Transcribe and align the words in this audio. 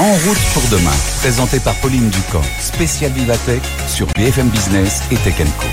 En 0.00 0.12
route 0.12 0.38
pour 0.54 0.62
demain, 0.70 0.94
présenté 1.18 1.58
par 1.58 1.74
Pauline 1.80 2.08
Ducamp, 2.08 2.40
spécial 2.60 3.10
Vivatech 3.10 3.62
sur 3.88 4.06
BFM 4.06 4.48
Business 4.48 5.02
et 5.10 5.16
Tech 5.16 5.34
Co. 5.58 5.66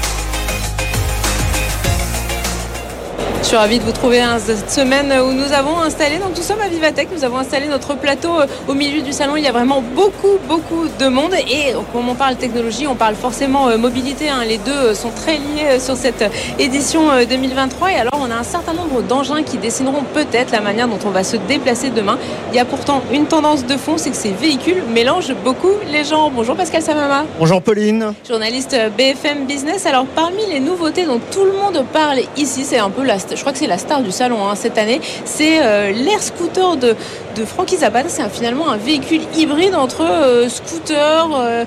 Je 3.46 3.50
suis 3.50 3.58
ravie 3.58 3.78
de 3.78 3.84
vous 3.84 3.92
trouver 3.92 4.24
cette 4.40 4.72
semaine 4.72 5.14
où 5.22 5.32
nous 5.32 5.54
avons 5.54 5.80
installé, 5.80 6.18
donc 6.18 6.36
nous 6.36 6.42
sommes 6.42 6.62
à 6.62 6.68
Vivatech, 6.68 7.10
nous 7.16 7.24
avons 7.24 7.38
installé 7.38 7.68
notre 7.68 7.96
plateau 7.96 8.40
euh, 8.40 8.48
au 8.68 8.74
milieu 8.74 9.04
du 9.04 9.14
salon. 9.14 9.36
Il 9.36 9.44
y 9.44 9.48
a 9.48 9.52
vraiment 9.52 9.84
beaucoup, 9.84 10.40
beaucoup 10.50 10.88
de 11.00 11.08
monde. 11.10 11.36
Et 11.36 11.74
comme 11.94 12.10
on 12.10 12.16
parle 12.16 12.38
technologie, 12.38 12.88
on 12.88 12.96
parle 12.96 13.14
forcément 13.14 13.68
euh, 13.68 13.78
mobilité. 13.78 14.30
Hein. 14.30 14.44
Les 14.48 14.58
deux 14.58 14.72
euh, 14.72 14.96
sont 14.96 15.12
très 15.12 15.34
liés 15.34 15.80
sur 15.80 15.96
cette 15.96 16.26
édition 16.58 17.02
2023. 17.30 17.92
Et 17.92 17.96
alors, 17.98 18.20
on 18.20 18.32
a 18.32 18.36
un 18.36 18.44
certain 18.44 18.74
nombre 18.74 19.04
d'engins 19.04 19.44
qui 19.44 19.60
dessineront 19.60 20.04
peut-être 20.16 20.52
la 20.52 20.62
manière 20.62 20.88
dont 20.88 20.98
on 21.06 21.12
va 21.12 21.24
se 21.24 21.38
déplacer 21.38 21.92
demain. 21.92 22.18
Il 22.52 22.56
y 22.56 22.60
a 22.60 22.66
pourtant 22.66 23.04
une 23.14 23.28
tendance 23.28 23.64
de 23.64 23.78
fond, 23.78 24.00
c'est 24.00 24.10
que 24.10 24.18
ces 24.18 24.32
véhicules 24.32 24.82
mélangent 24.92 25.36
beaucoup 25.44 25.74
les 25.92 26.04
gens. 26.04 26.32
Bonjour 26.32 26.56
Pascal 26.56 26.82
Samama. 26.82 27.26
Bonjour 27.38 27.62
Pauline. 27.62 28.14
Journaliste 28.28 28.76
BFM 28.98 29.46
Business. 29.46 29.86
Alors, 29.86 30.08
parmi 30.08 30.44
les 30.50 30.60
nouveautés 30.60 31.06
dont 31.06 31.22
tout 31.32 31.46
le 31.46 31.52
monde 31.52 31.86
parle 31.94 32.22
ici, 32.38 32.64
c'est 32.64 32.80
un 32.80 32.90
peu 32.90 33.04
la 33.04 33.20
je 33.36 33.42
crois 33.42 33.54
que 33.54 33.60
c'est 33.60 33.68
la 33.68 33.78
star 33.78 34.02
du 34.02 34.12
salon 34.12 34.48
hein, 34.48 34.56
cette 34.56 34.78
année, 34.78 35.02
c'est 35.26 35.62
euh, 35.62 35.92
l'air 35.92 36.22
scooter 36.22 36.78
de, 36.78 36.96
de 37.36 37.46
Frankie 37.46 37.78
Zapata. 37.78 38.10
C'est 38.10 38.28
finalement 38.30 38.70
un 38.70 38.78
véhicule 38.78 39.22
hybride 39.36 39.76
entre 39.76 40.02
euh, 40.02 40.50
scooter, 40.50 41.30
euh, 41.36 41.66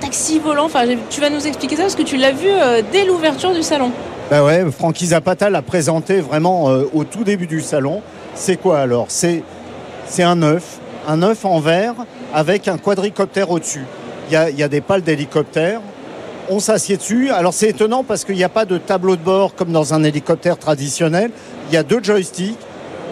taxi 0.00 0.38
volant. 0.38 0.66
Enfin, 0.66 0.84
tu 1.10 1.20
vas 1.20 1.30
nous 1.30 1.46
expliquer 1.46 1.76
ça 1.76 1.82
parce 1.82 1.94
que 1.94 2.02
tu 2.02 2.16
l'as 2.16 2.32
vu 2.32 2.48
dès 2.92 3.04
l'ouverture 3.04 3.52
du 3.52 3.62
salon. 3.62 3.90
Ben 4.30 4.42
ouais, 4.44 4.64
Frankie 4.70 5.06
Zapata 5.06 5.48
l'a 5.48 5.62
présenté 5.62 6.20
vraiment 6.20 6.64
au 6.92 7.04
tout 7.04 7.24
début 7.24 7.46
du 7.46 7.60
salon. 7.60 8.02
C'est 8.34 8.56
quoi 8.56 8.80
alors? 8.80 9.06
C'est 9.08 9.42
un 10.18 10.42
œuf, 10.42 10.78
un 11.08 11.22
œuf 11.22 11.44
en 11.44 11.60
verre 11.60 11.94
avec 12.34 12.68
un 12.68 12.76
quadricoptère 12.76 13.50
au-dessus. 13.50 13.84
Il 14.28 14.34
y 14.34 14.36
a, 14.36 14.50
y 14.50 14.62
a 14.62 14.68
des 14.68 14.80
pales 14.80 15.02
d'hélicoptère 15.02 15.80
on 16.50 16.60
s'assied 16.60 16.96
dessus. 16.96 17.30
Alors 17.30 17.52
c'est 17.52 17.70
étonnant 17.70 18.04
parce 18.04 18.24
qu'il 18.24 18.36
n'y 18.36 18.44
a 18.44 18.48
pas 18.48 18.64
de 18.64 18.78
tableau 18.78 19.16
de 19.16 19.22
bord 19.22 19.54
comme 19.54 19.72
dans 19.72 19.94
un 19.94 20.02
hélicoptère 20.04 20.58
traditionnel. 20.58 21.30
Il 21.68 21.74
y 21.74 21.76
a 21.76 21.82
deux 21.82 22.02
joysticks, 22.02 22.58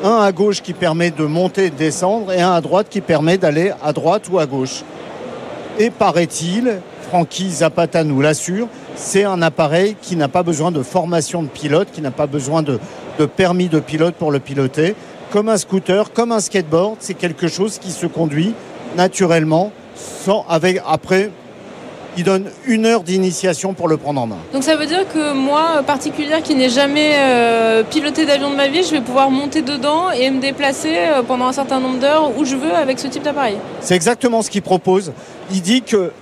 un 0.02 0.20
à 0.20 0.32
gauche 0.32 0.62
qui 0.62 0.72
permet 0.72 1.10
de 1.10 1.24
monter 1.24 1.66
et 1.66 1.70
de 1.70 1.77
descendre 1.77 2.32
et 2.32 2.40
un 2.40 2.52
à 2.52 2.60
droite 2.60 2.88
qui 2.90 3.00
permet 3.00 3.38
d'aller 3.38 3.72
à 3.82 3.92
droite 3.92 4.24
ou 4.30 4.38
à 4.38 4.46
gauche. 4.46 4.82
Et 5.78 5.90
paraît-il, 5.90 6.80
Francky 7.08 7.50
Zapata 7.50 8.05
nous 8.05 8.20
l'assure, 8.20 8.68
c'est 8.96 9.24
un 9.24 9.42
appareil 9.42 9.96
qui 10.00 10.16
n'a 10.16 10.28
pas 10.28 10.42
besoin 10.42 10.70
de 10.70 10.82
formation 10.82 11.42
de 11.42 11.48
pilote, 11.48 11.88
qui 11.92 12.00
n'a 12.00 12.10
pas 12.10 12.27
besoin 12.27 12.62
de, 12.62 12.78
permis 13.27 13.68
de 13.68 13.80
pilote 13.80 14.14
pour 14.14 14.30
le 14.30 14.38
piloter. 14.38 14.94
Comme 15.32 15.48
un 15.48 15.56
scooter, 15.56 16.12
comme 16.12 16.30
un 16.30 16.40
skateboard, 16.40 16.96
c'est 17.00 17.14
quelque 17.14 17.48
chose 17.48 17.78
qui 17.78 17.90
se 17.90 18.06
conduit 18.06 18.55
naturellement, 18.96 19.72
sans, 19.96 20.46
avec, 20.48 20.80
après 20.86 21.30
il 22.17 22.25
donne 22.25 22.51
une 22.67 22.87
heure 22.87 23.03
d'initiation 23.03 23.75
pour 23.75 23.89
le 23.89 23.97
prendre 23.97 24.20
en 24.20 24.27
main. 24.27 24.39
Donc 24.53 24.62
ça 24.62 24.77
veut 24.77 24.87
dire 24.87 25.07
que 25.12 25.33
moi, 25.33 25.83
particulière 25.87 26.43
qui 26.43 26.55
n'ai 26.55 26.69
jamais 26.69 27.12
euh, 27.17 27.83
piloté 27.83 28.27
d'avion 28.27 28.51
de 28.51 28.57
ma 28.57 28.69
vie, 28.69 28.83
je 28.83 28.91
vais 28.91 29.01
pouvoir 29.01 29.31
monter 29.31 29.62
dedans 29.62 30.11
et 30.11 30.31
me 30.31 30.41
déplacer 30.41 30.95
euh, 30.97 31.23
pendant 31.23 31.47
un 31.47 31.53
certain 31.53 31.81
nombre 31.81 31.98
d'heures 31.98 32.31
où 32.37 32.45
je 32.45 32.57
veux 32.57 32.73
avec 32.75 32.98
ce 32.98 33.09
type 33.09 33.23
d'appareil. 33.23 33.57
C'est 33.81 33.95
exactement 33.95 34.42
ce 34.42 34.51
qu'il 34.51 34.62
propose. 34.62 35.12
Il 35.51 35.62
dit 35.62 35.83
que 35.83 36.12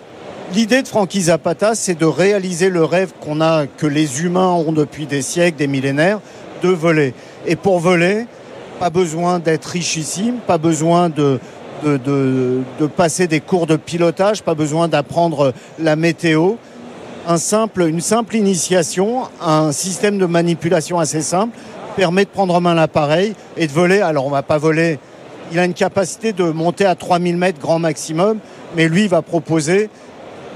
l'idée 0.54 0.82
de 0.82 0.88
Frankie 0.88 1.22
Zapata, 1.22 1.74
c'est 1.74 1.98
de 1.98 2.06
réaliser 2.06 2.68
le 2.68 2.84
rêve 2.84 3.12
qu'on 3.20 3.40
a, 3.40 3.66
que 3.66 3.86
les 3.86 4.22
humains 4.22 4.50
ont 4.50 4.72
depuis 4.72 5.06
des 5.06 5.22
siècles, 5.22 5.58
des 5.58 5.66
millénaires, 5.66 6.20
de 6.62 6.68
voler. 6.68 7.14
Et 7.46 7.56
pour 7.56 7.78
voler, 7.78 8.26
pas 8.78 8.90
besoin 8.90 9.38
d'être 9.38 9.66
richissime, 9.66 10.36
pas 10.46 10.58
besoin 10.58 11.08
de, 11.08 11.38
de, 11.82 12.86
passer 12.96 13.26
des 13.26 13.40
cours 13.40 13.66
de 13.66 13.76
pilotage, 13.76 14.42
pas 14.42 14.54
besoin 14.54 14.88
d'apprendre 14.88 15.52
la 15.78 15.96
météo. 15.96 16.54
Une 17.28 17.38
simple 18.00 18.34
initiation, 18.34 19.22
un 19.40 19.72
système 19.72 20.18
de 20.18 20.26
manipulation 20.26 20.98
assez 20.98 21.22
simple 21.22 21.56
permet 21.96 22.24
de 22.24 22.30
prendre 22.30 22.54
en 22.54 22.60
main 22.60 22.74
l'appareil 22.74 23.34
et 23.56 23.66
de 23.66 23.72
voler. 23.72 24.00
Alors 24.00 24.26
on 24.26 24.30
ne 24.30 24.34
va 24.34 24.42
pas 24.42 24.58
voler, 24.58 24.98
il 25.52 25.58
a 25.58 25.64
une 25.64 25.74
capacité 25.74 26.32
de 26.32 26.44
monter 26.44 26.84
à 26.84 26.94
3000 26.94 27.36
mètres 27.36 27.60
grand 27.60 27.78
maximum, 27.78 28.38
mais 28.74 28.88
lui 28.88 29.06
va 29.06 29.22
proposer 29.22 29.90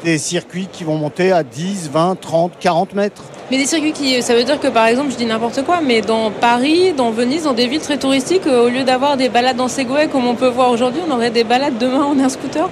des 0.04 0.18
circuits 0.18 0.68
qui 0.72 0.84
vont 0.84 0.96
monter 0.96 1.32
à 1.32 1.42
10, 1.42 1.90
20, 1.92 2.20
30, 2.20 2.52
40 2.58 2.94
mètres. 2.94 3.22
Mais 3.48 3.58
des 3.58 3.66
circuits 3.66 3.92
qui, 3.92 4.20
ça 4.22 4.34
veut 4.34 4.42
dire 4.42 4.58
que 4.58 4.66
par 4.66 4.86
exemple, 4.86 5.12
je 5.12 5.16
dis 5.16 5.24
n'importe 5.24 5.62
quoi, 5.64 5.80
mais 5.80 6.00
dans 6.00 6.32
Paris, 6.32 6.92
dans 6.92 7.12
Venise, 7.12 7.44
dans 7.44 7.52
des 7.52 7.68
villes 7.68 7.80
très 7.80 7.96
touristiques, 7.96 8.46
euh, 8.48 8.66
au 8.66 8.68
lieu 8.68 8.82
d'avoir 8.82 9.16
des 9.16 9.28
balades 9.28 9.60
en 9.60 9.68
Segway 9.68 10.08
comme 10.08 10.26
on 10.26 10.34
peut 10.34 10.48
voir 10.48 10.72
aujourd'hui, 10.72 11.00
on 11.08 11.12
aurait 11.12 11.30
des 11.30 11.44
balades 11.44 11.78
demain 11.78 12.02
en 12.02 12.18
un 12.18 12.28
scooter 12.28 12.68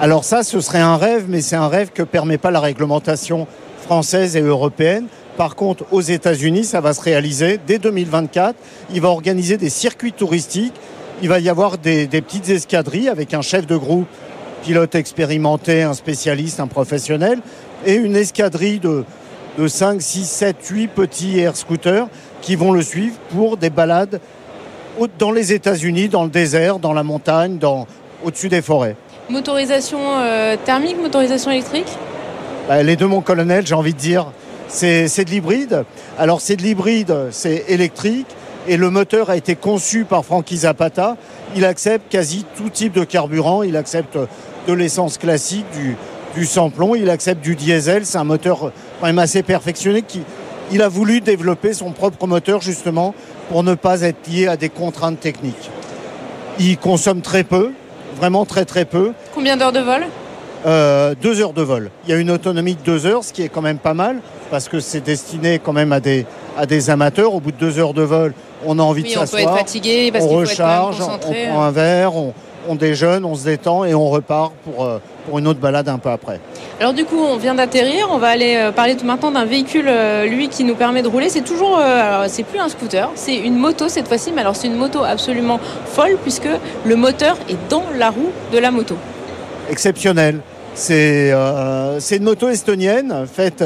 Alors 0.00 0.24
ça, 0.24 0.42
ce 0.42 0.60
serait 0.60 0.80
un 0.80 0.96
rêve, 0.96 1.26
mais 1.28 1.40
c'est 1.42 1.54
un 1.54 1.68
rêve 1.68 1.90
que 1.94 2.02
permet 2.02 2.38
pas 2.38 2.50
la 2.50 2.58
réglementation 2.58 3.46
française 3.82 4.34
et 4.34 4.40
européenne. 4.40 5.06
Par 5.36 5.54
contre, 5.54 5.84
aux 5.92 6.00
États-Unis, 6.00 6.64
ça 6.64 6.80
va 6.80 6.92
se 6.92 7.02
réaliser 7.02 7.60
dès 7.64 7.78
2024. 7.78 8.56
Il 8.92 9.02
va 9.02 9.10
organiser 9.10 9.58
des 9.58 9.70
circuits 9.70 10.12
touristiques. 10.12 10.74
Il 11.22 11.28
va 11.28 11.38
y 11.38 11.48
avoir 11.48 11.78
des, 11.78 12.08
des 12.08 12.20
petites 12.20 12.48
escadrilles 12.48 13.08
avec 13.08 13.32
un 13.32 13.42
chef 13.42 13.64
de 13.64 13.76
groupe, 13.76 14.08
pilote 14.64 14.96
expérimenté, 14.96 15.84
un 15.84 15.94
spécialiste, 15.94 16.58
un 16.58 16.66
professionnel, 16.66 17.38
et 17.84 17.94
une 17.94 18.16
escadrille 18.16 18.80
de, 18.80 19.04
de 19.58 19.68
5, 19.68 20.02
6, 20.02 20.24
7, 20.24 20.56
8 20.68 20.88
petits 20.88 21.38
air 21.38 21.56
scooters 21.56 22.08
qui 22.42 22.56
vont 22.56 22.72
le 22.72 22.82
suivre 22.82 23.16
pour 23.30 23.56
des 23.56 23.70
balades 23.70 24.20
dans 25.18 25.30
les 25.30 25.52
États-Unis, 25.52 26.08
dans 26.08 26.24
le 26.24 26.30
désert, 26.30 26.78
dans 26.78 26.92
la 26.92 27.02
montagne, 27.02 27.58
dans, 27.58 27.86
au-dessus 28.24 28.48
des 28.48 28.62
forêts. 28.62 28.96
Motorisation 29.28 29.98
euh, 30.00 30.56
thermique, 30.64 30.96
motorisation 31.00 31.50
électrique? 31.50 31.88
Bah, 32.68 32.82
Les 32.82 32.96
deux, 32.96 33.06
mon 33.06 33.20
colonel, 33.20 33.66
j'ai 33.66 33.74
envie 33.74 33.94
de 33.94 33.98
dire. 33.98 34.26
C'est, 34.68 35.08
c'est 35.08 35.24
de 35.24 35.30
l'hybride. 35.30 35.84
Alors, 36.18 36.40
c'est 36.40 36.56
de 36.56 36.62
l'hybride, 36.62 37.14
c'est 37.30 37.64
électrique. 37.68 38.26
Et 38.68 38.76
le 38.76 38.90
moteur 38.90 39.30
a 39.30 39.36
été 39.36 39.54
conçu 39.54 40.04
par 40.04 40.24
Frankie 40.24 40.58
Zapata. 40.58 41.16
Il 41.54 41.64
accepte 41.64 42.10
quasi 42.10 42.44
tout 42.56 42.68
type 42.68 42.92
de 42.92 43.04
carburant. 43.04 43.62
Il 43.62 43.76
accepte 43.76 44.18
de 44.66 44.72
l'essence 44.72 45.18
classique, 45.18 45.66
du, 45.72 45.96
du 46.36 46.44
sans-plomb, 46.44 46.94
il 46.94 47.08
accepte 47.08 47.42
du 47.42 47.56
diesel. 47.56 48.04
C'est 48.04 48.18
un 48.18 48.24
moteur 48.24 48.72
quand 49.00 49.06
même 49.06 49.18
assez 49.18 49.42
perfectionné. 49.42 50.02
Qui, 50.02 50.22
il 50.70 50.82
a 50.82 50.88
voulu 50.88 51.20
développer 51.20 51.72
son 51.72 51.92
propre 51.92 52.26
moteur 52.26 52.60
justement 52.60 53.14
pour 53.48 53.62
ne 53.62 53.74
pas 53.74 54.02
être 54.02 54.28
lié 54.28 54.46
à 54.46 54.56
des 54.56 54.68
contraintes 54.68 55.18
techniques. 55.18 55.70
Il 56.58 56.76
consomme 56.78 57.22
très 57.22 57.42
peu, 57.44 57.72
vraiment 58.18 58.44
très 58.44 58.64
très 58.64 58.84
peu. 58.84 59.12
Combien 59.34 59.56
d'heures 59.56 59.72
de 59.72 59.80
vol? 59.80 60.06
Euh, 60.66 61.14
Deux 61.20 61.40
heures 61.40 61.52
de 61.52 61.62
vol. 61.62 61.90
Il 62.04 62.10
y 62.10 62.12
a 62.12 62.18
une 62.18 62.30
autonomie 62.30 62.74
de 62.74 62.80
deux 62.82 63.06
heures, 63.06 63.24
ce 63.24 63.32
qui 63.32 63.42
est 63.42 63.48
quand 63.48 63.62
même 63.62 63.78
pas 63.78 63.94
mal, 63.94 64.20
parce 64.50 64.68
que 64.68 64.80
c'est 64.80 65.00
destiné 65.00 65.58
quand 65.58 65.72
même 65.72 65.92
à 65.92 66.00
des, 66.00 66.26
à 66.58 66.66
des 66.66 66.90
amateurs. 66.90 67.34
Au 67.34 67.40
bout 67.40 67.52
de 67.52 67.56
deux 67.56 67.78
heures 67.78 67.94
de 67.94 68.02
vol, 68.02 68.34
on 68.64 68.78
a 68.78 68.82
envie 68.82 69.04
de 69.04 69.08
s'asseoir. 69.08 69.42
On 69.42 69.46
peut 69.46 69.52
être 69.52 69.58
fatigué 69.58 70.10
parce 70.12 70.24
on 70.24 70.28
recharge, 70.28 71.00
on 71.00 71.18
prend 71.18 71.62
un 71.62 71.70
verre, 71.70 72.16
on, 72.16 72.34
on 72.68 72.74
déjeune, 72.74 73.24
on 73.24 73.34
se 73.34 73.44
détend 73.44 73.84
et 73.84 73.94
on 73.94 74.08
repart 74.08 74.52
pour, 74.64 74.84
euh, 74.84 74.98
pour 75.26 75.38
une 75.38 75.46
autre 75.46 75.60
balade 75.60 75.88
un 75.88 75.98
peu 75.98 76.10
après. 76.10 76.40
Alors 76.80 76.92
du 76.92 77.04
coup, 77.04 77.18
on 77.18 77.36
vient 77.36 77.54
d'atterrir, 77.54 78.08
on 78.10 78.18
va 78.18 78.28
aller 78.28 78.56
euh, 78.56 78.72
parler 78.72 78.96
tout 78.96 79.06
maintenant 79.06 79.30
d'un 79.30 79.44
véhicule, 79.44 79.86
euh, 79.88 80.26
lui, 80.26 80.48
qui 80.48 80.64
nous 80.64 80.74
permet 80.74 81.02
de 81.02 81.08
rouler. 81.08 81.28
C'est 81.28 81.44
toujours, 81.44 81.78
alors 81.78 82.24
c'est 82.28 82.42
plus 82.42 82.58
un 82.58 82.68
scooter, 82.68 83.10
c'est 83.14 83.36
une 83.36 83.56
moto 83.56 83.88
cette 83.88 84.08
fois-ci, 84.08 84.32
mais 84.32 84.40
alors 84.40 84.56
c'est 84.56 84.66
une 84.66 84.76
moto 84.76 85.02
absolument 85.02 85.60
folle 85.86 86.16
puisque 86.22 86.48
le 86.84 86.96
moteur 86.96 87.36
est 87.48 87.56
dans 87.68 87.84
la 87.96 88.10
roue 88.10 88.30
de 88.52 88.58
la 88.58 88.70
moto. 88.70 88.96
Exceptionnel. 89.70 90.40
C'est 90.74 91.32
une 91.32 92.22
moto 92.22 92.48
estonienne 92.48 93.26
faite 93.32 93.64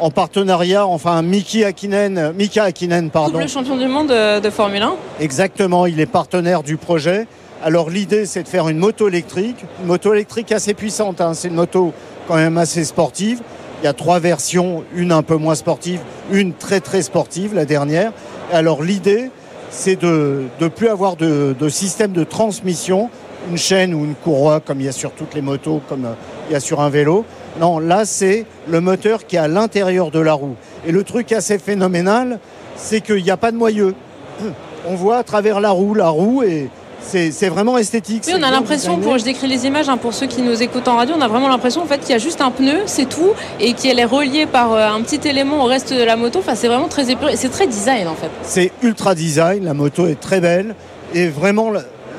en 0.00 0.10
partenariat, 0.10 0.86
enfin 0.86 1.22
Miki 1.22 1.64
Akinen, 1.64 2.32
Mika 2.36 2.64
Akinen, 2.64 3.10
pardon. 3.10 3.32
Double 3.32 3.48
champion 3.48 3.76
du 3.76 3.88
monde 3.88 4.08
de, 4.08 4.40
de 4.40 4.50
Formule 4.50 4.82
1. 4.82 4.94
Exactement, 5.20 5.86
il 5.86 5.98
est 6.00 6.06
partenaire 6.06 6.62
du 6.62 6.76
projet. 6.76 7.26
Alors 7.62 7.90
l'idée, 7.90 8.26
c'est 8.26 8.42
de 8.42 8.48
faire 8.48 8.68
une 8.68 8.78
moto 8.78 9.08
électrique, 9.08 9.64
une 9.80 9.86
moto 9.86 10.12
électrique 10.12 10.52
assez 10.52 10.74
puissante. 10.74 11.20
Hein. 11.20 11.34
C'est 11.34 11.48
une 11.48 11.54
moto 11.54 11.92
quand 12.28 12.36
même 12.36 12.58
assez 12.58 12.84
sportive. 12.84 13.40
Il 13.82 13.84
y 13.84 13.88
a 13.88 13.92
trois 13.92 14.18
versions, 14.18 14.84
une 14.94 15.12
un 15.12 15.22
peu 15.22 15.36
moins 15.36 15.54
sportive, 15.54 16.00
une 16.32 16.54
très 16.54 16.80
très 16.80 17.02
sportive, 17.02 17.54
la 17.54 17.64
dernière. 17.64 18.12
Alors 18.52 18.82
l'idée, 18.82 19.30
c'est 19.70 19.96
de 19.96 20.44
ne 20.60 20.68
plus 20.68 20.88
avoir 20.88 21.16
de, 21.16 21.68
système 21.68 22.12
de 22.12 22.24
transmission, 22.24 23.10
une 23.50 23.58
chaîne 23.58 23.92
ou 23.92 24.04
une 24.04 24.14
courroie 24.14 24.60
comme 24.60 24.80
il 24.80 24.86
y 24.86 24.88
a 24.88 24.92
sur 24.92 25.12
toutes 25.12 25.34
les 25.34 25.42
motos, 25.42 25.82
comme 25.88 26.06
euh, 26.06 26.14
il 26.48 26.52
y 26.52 26.56
a 26.56 26.60
sur 26.60 26.80
un 26.80 26.88
vélo. 26.88 27.24
Non, 27.60 27.78
là, 27.78 28.04
c'est 28.04 28.46
le 28.68 28.80
moteur 28.80 29.26
qui 29.26 29.36
est 29.36 29.40
à 29.40 29.48
l'intérieur 29.48 30.10
de 30.10 30.18
la 30.18 30.32
roue. 30.32 30.56
Et 30.86 30.92
le 30.92 31.04
truc 31.04 31.32
assez 31.32 31.58
phénoménal, 31.58 32.38
c'est 32.76 33.00
qu'il 33.00 33.22
n'y 33.22 33.30
a 33.30 33.36
pas 33.36 33.52
de 33.52 33.56
moyeu. 33.56 33.94
On 34.86 34.94
voit 34.94 35.18
à 35.18 35.24
travers 35.24 35.60
la 35.60 35.70
roue, 35.70 35.94
la 35.94 36.08
roue 36.08 36.42
est 36.42 36.68
c'est 37.04 37.48
vraiment 37.48 37.78
esthétique. 37.78 38.24
Oui, 38.26 38.34
on 38.38 38.42
a 38.42 38.50
l'impression, 38.50 38.98
pour 38.98 39.18
je 39.18 39.24
décris 39.24 39.46
les 39.46 39.66
images, 39.66 39.88
hein, 39.88 39.96
pour 39.96 40.14
ceux 40.14 40.26
qui 40.26 40.42
nous 40.42 40.62
écoutent 40.62 40.88
en 40.88 40.96
radio, 40.96 41.14
on 41.18 41.20
a 41.20 41.28
vraiment 41.28 41.48
l'impression 41.48 41.82
en 41.82 41.86
fait 41.86 41.98
qu'il 41.98 42.10
y 42.10 42.14
a 42.14 42.18
juste 42.18 42.40
un 42.40 42.50
pneu, 42.50 42.78
c'est 42.86 43.08
tout, 43.08 43.30
et 43.60 43.72
qu'elle 43.74 43.98
est 43.98 44.04
reliée 44.04 44.46
par 44.46 44.72
euh, 44.72 44.88
un 44.88 45.00
petit 45.02 45.26
élément 45.28 45.64
au 45.64 45.66
reste 45.66 45.92
de 45.92 46.02
la 46.02 46.16
moto. 46.16 46.40
Enfin, 46.40 46.54
c'est 46.54 46.68
vraiment 46.68 46.88
très 46.88 47.10
épuré, 47.10 47.36
c'est 47.36 47.50
très 47.50 47.66
design 47.66 48.08
en 48.08 48.14
fait. 48.14 48.30
C'est 48.42 48.72
ultra 48.82 49.14
design, 49.14 49.64
la 49.64 49.74
moto 49.74 50.06
est 50.06 50.18
très 50.20 50.40
belle, 50.40 50.74
et 51.14 51.28
vraiment 51.28 51.70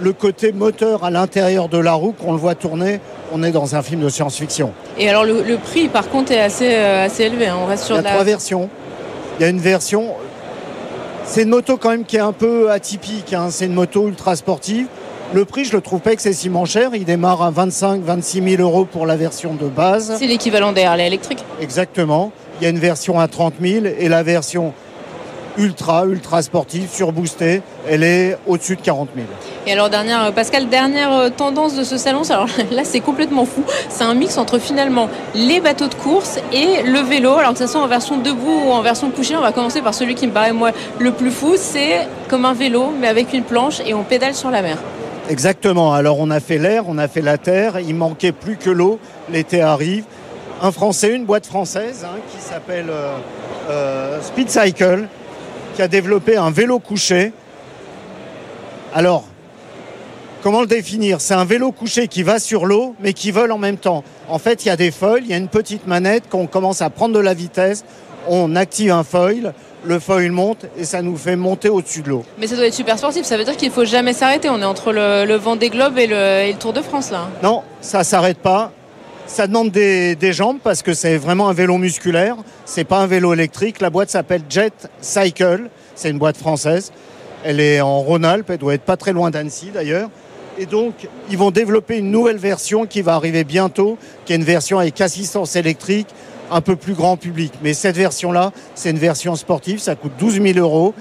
le 0.01 0.13
côté 0.13 0.51
moteur 0.51 1.03
à 1.03 1.09
l'intérieur 1.11 1.67
de 1.69 1.77
la 1.77 1.93
roue, 1.93 2.11
qu'on 2.13 2.31
le 2.33 2.37
voit 2.37 2.55
tourner, 2.55 2.99
on 3.33 3.43
est 3.43 3.51
dans 3.51 3.75
un 3.75 3.81
film 3.81 4.01
de 4.01 4.09
science-fiction. 4.09 4.71
Et 4.97 5.09
alors 5.09 5.23
le, 5.25 5.41
le 5.41 5.57
prix 5.57 5.87
par 5.87 6.09
contre 6.09 6.31
est 6.31 6.39
assez, 6.41 6.69
euh, 6.75 7.05
assez 7.05 7.23
élevé, 7.23 7.47
hein. 7.47 7.57
on 7.61 7.65
reste 7.65 7.85
sur 7.85 7.95
Il 7.95 7.97
y 7.97 7.99
a 8.01 8.03
la- 8.03 8.11
trois 8.11 8.23
versions. 8.23 8.69
Il 9.39 9.43
y 9.43 9.45
a 9.45 9.49
une 9.49 9.59
version. 9.59 10.05
C'est 11.27 11.43
une 11.43 11.49
moto 11.49 11.77
quand 11.77 11.89
même 11.89 12.05
qui 12.05 12.15
est 12.17 12.21
un 12.21 12.31
peu 12.31 12.71
atypique. 12.71 13.33
hein. 13.33 13.47
C'est 13.49 13.65
une 13.65 13.73
moto 13.73 14.07
ultra 14.07 14.35
sportive. 14.35 14.87
Le 15.33 15.43
prix, 15.43 15.65
je 15.65 15.73
le 15.73 15.81
trouve 15.81 15.99
pas 15.99 16.13
excessivement 16.13 16.65
cher. 16.65 16.91
Il 16.93 17.03
démarre 17.03 17.41
à 17.41 17.51
25-26 17.51 18.57
000 18.57 18.61
euros 18.61 18.85
pour 18.85 19.05
la 19.05 19.15
version 19.17 19.53
de 19.55 19.67
base. 19.67 20.15
C'est 20.19 20.27
l'équivalent 20.27 20.71
des 20.71 20.83
Harley 20.83 21.07
électriques. 21.07 21.43
Exactement. 21.59 22.31
Il 22.59 22.63
y 22.63 22.67
a 22.67 22.69
une 22.69 22.79
version 22.79 23.19
à 23.19 23.27
30 23.27 23.55
000 23.59 23.85
et 23.85 24.07
la 24.07 24.23
version 24.23 24.73
ultra, 25.57 26.05
ultra 26.05 26.41
sportive, 26.41 26.89
surboostée, 26.91 27.61
elle 27.87 28.03
est 28.03 28.37
au-dessus 28.47 28.75
de 28.75 28.81
40 28.81 29.09
000. 29.15 29.27
Et 29.67 29.71
alors 29.71 29.89
dernière, 29.89 30.25
euh, 30.25 30.31
Pascal, 30.31 30.69
dernière 30.69 31.13
euh, 31.13 31.29
tendance 31.29 31.75
de 31.75 31.83
ce 31.83 31.97
salon, 31.97 32.21
alors 32.29 32.47
là 32.71 32.83
c'est 32.83 32.99
complètement 32.99 33.45
fou, 33.45 33.63
c'est 33.89 34.03
un 34.03 34.13
mix 34.13 34.37
entre 34.37 34.59
finalement 34.59 35.09
les 35.33 35.61
bateaux 35.61 35.87
de 35.87 35.95
course 35.95 36.39
et 36.51 36.83
le 36.83 36.99
vélo, 36.99 37.33
alors 37.37 37.53
que 37.53 37.59
ce 37.59 37.67
soit 37.67 37.81
en 37.81 37.87
version 37.87 38.17
debout 38.17 38.63
ou 38.67 38.71
en 38.71 38.81
version 38.81 39.09
couchée, 39.11 39.35
on 39.35 39.41
va 39.41 39.51
commencer 39.51 39.81
par 39.81 39.93
celui 39.93 40.15
qui 40.15 40.27
me 40.27 40.31
paraît 40.31 40.53
moi 40.53 40.71
le 40.99 41.11
plus 41.11 41.31
fou, 41.31 41.55
c'est 41.57 42.07
comme 42.29 42.45
un 42.45 42.53
vélo 42.53 42.91
mais 42.99 43.07
avec 43.07 43.33
une 43.33 43.43
planche 43.43 43.81
et 43.85 43.93
on 43.93 44.03
pédale 44.03 44.35
sur 44.35 44.51
la 44.51 44.61
mer. 44.61 44.77
Exactement. 45.29 45.93
Alors 45.93 46.19
on 46.19 46.29
a 46.29 46.39
fait 46.39 46.57
l'air, 46.57 46.83
on 46.87 46.97
a 46.97 47.07
fait 47.07 47.21
la 47.21 47.37
terre, 47.37 47.79
il 47.79 47.95
manquait 47.95 48.31
plus 48.31 48.57
que 48.57 48.69
l'eau. 48.69 48.99
L'été 49.31 49.61
arrive. 49.61 50.03
Un 50.61 50.71
Français, 50.71 51.13
une 51.13 51.25
boîte 51.25 51.45
française 51.45 52.05
hein, 52.05 52.17
qui 52.31 52.41
s'appelle 52.41 52.89
euh, 52.89 53.17
euh, 53.69 54.21
Speed 54.21 54.49
Cycle, 54.49 55.07
qui 55.75 55.81
a 55.81 55.87
développé 55.87 56.37
un 56.37 56.51
vélo 56.51 56.79
couché. 56.79 57.33
Alors, 58.93 59.25
comment 60.41 60.61
le 60.61 60.67
définir? 60.67 61.19
C'est 61.19 61.33
un 61.33 61.43
vélo 61.43 61.71
couché 61.73 62.07
qui 62.07 62.23
va 62.23 62.39
sur 62.39 62.65
l'eau, 62.65 62.95
mais 63.01 63.11
qui 63.11 63.31
vole 63.31 63.51
en 63.51 63.57
même 63.57 63.77
temps. 63.77 64.03
En 64.29 64.39
fait, 64.39 64.63
il 64.63 64.69
y 64.69 64.71
a 64.71 64.77
des 64.77 64.91
foils, 64.91 65.23
il 65.23 65.29
y 65.29 65.33
a 65.33 65.37
une 65.37 65.49
petite 65.49 65.85
manette, 65.85 66.29
qu'on 66.29 66.47
commence 66.47 66.81
à 66.81 66.89
prendre 66.89 67.13
de 67.13 67.19
la 67.19 67.33
vitesse, 67.33 67.83
on 68.27 68.55
active 68.55 68.91
un 68.91 69.03
foil, 69.03 69.53
le 69.83 69.99
foil 69.99 70.31
monte 70.31 70.65
et 70.77 70.85
ça 70.85 71.01
nous 71.01 71.17
fait 71.17 71.35
monter 71.35 71.69
au-dessus 71.69 72.01
de 72.01 72.09
l'eau. 72.09 72.25
Mais 72.39 72.47
ça 72.47 72.55
doit 72.55 72.65
être 72.65 72.73
super 72.73 72.97
sportif, 72.97 73.25
ça 73.25 73.37
veut 73.37 73.43
dire 73.43 73.57
qu'il 73.57 73.69
faut 73.69 73.85
jamais 73.85 74.13
s'arrêter, 74.13 74.49
on 74.49 74.59
est 74.61 74.65
entre 74.65 74.93
le, 74.93 75.25
le 75.25 75.35
vent 75.35 75.57
des 75.57 75.69
globes 75.69 75.97
et 75.99 76.07
le, 76.07 76.15
et 76.15 76.53
le 76.53 76.57
Tour 76.57 76.73
de 76.73 76.81
France 76.81 77.11
là. 77.11 77.27
Non, 77.43 77.61
ça 77.81 78.03
s'arrête 78.03 78.39
pas. 78.39 78.71
Ça 79.27 79.47
demande 79.47 79.71
des, 79.71 80.33
jambes 80.33 80.59
parce 80.63 80.81
que 80.83 80.93
c'est 80.93 81.17
vraiment 81.17 81.49
un 81.49 81.53
vélo 81.53 81.77
musculaire. 81.77 82.37
C'est 82.65 82.83
pas 82.83 82.99
un 82.99 83.07
vélo 83.07 83.33
électrique. 83.33 83.81
La 83.81 83.89
boîte 83.89 84.09
s'appelle 84.09 84.43
Jet 84.49 84.87
Cycle. 85.01 85.69
C'est 85.95 86.11
une 86.11 86.19
boîte 86.19 86.37
française. 86.37 86.91
Elle 87.43 87.59
est 87.59 87.81
en 87.81 87.99
Rhône-Alpes. 88.01 88.49
Elle 88.49 88.59
doit 88.59 88.75
être 88.75 88.83
pas 88.83 88.97
très 88.97 89.13
loin 89.13 89.31
d'Annecy 89.31 89.71
d'ailleurs. 89.73 90.09
Et 90.57 90.65
donc, 90.65 91.07
ils 91.29 91.37
vont 91.37 91.51
développer 91.51 91.97
une 91.97 92.11
nouvelle 92.11 92.37
version 92.37 92.85
qui 92.85 93.01
va 93.01 93.15
arriver 93.15 93.43
bientôt, 93.43 93.97
qui 94.25 94.33
est 94.33 94.37
une 94.37 94.43
version 94.43 94.79
avec 94.79 95.01
assistance 95.01 95.55
électrique, 95.55 96.07
un 96.51 96.61
peu 96.61 96.75
plus 96.75 96.93
grand 96.93 97.17
public. 97.17 97.51
Mais 97.61 97.73
cette 97.73 97.97
version-là, 97.97 98.51
c'est 98.73 98.91
une 98.91 98.99
version 98.99 99.35
sportive. 99.35 99.79
Ça 99.79 99.95
coûte 99.95 100.13
12 100.19 100.41
000 100.41 100.59
euros. 100.59 100.93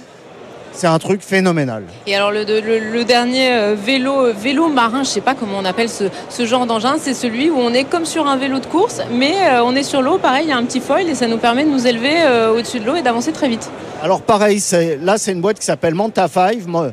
C'est 0.76 0.88
un 0.88 0.98
truc 0.98 1.22
phénoménal. 1.22 1.84
Et 2.06 2.16
alors 2.16 2.32
le, 2.32 2.42
le- 2.44 2.78
le 2.92 3.04
dernier 3.04 3.52
euh, 3.52 3.76
vélo, 3.80 4.32
vélo 4.36 4.68
marin, 4.68 5.04
je 5.04 5.08
sais 5.08 5.20
pas 5.20 5.34
comment 5.34 5.58
on 5.60 5.64
appelle 5.64 5.88
ce, 5.88 6.04
ce 6.28 6.44
genre 6.46 6.66
d'engin, 6.66 6.96
c'est 6.98 7.14
celui 7.14 7.48
où 7.48 7.56
on 7.58 7.72
est 7.72 7.84
comme 7.84 8.04
sur 8.04 8.26
un 8.26 8.36
vélo 8.36 8.58
de 8.58 8.66
course, 8.66 9.00
mais 9.12 9.34
euh, 9.50 9.62
on 9.64 9.76
est 9.76 9.84
sur 9.84 10.02
l'eau, 10.02 10.18
pareil, 10.18 10.46
il 10.46 10.50
y 10.50 10.52
a 10.52 10.56
un 10.56 10.64
petit 10.64 10.80
foil 10.80 11.08
et 11.08 11.14
ça 11.14 11.28
nous 11.28 11.38
permet 11.38 11.64
de 11.64 11.70
nous 11.70 11.86
élever 11.86 12.14
euh, 12.22 12.52
au-dessus 12.56 12.80
de 12.80 12.86
l'eau 12.86 12.96
et 12.96 13.02
d'avancer 13.02 13.30
très 13.30 13.48
vite. 13.48 13.70
Alors 14.02 14.20
pareil, 14.20 14.60
là 15.00 15.16
c'est 15.16 15.30
une 15.32 15.40
boîte 15.40 15.60
qui 15.60 15.64
s'appelle 15.66 15.94
Manta 15.94 16.26
5 16.26 16.66
moi, 16.66 16.88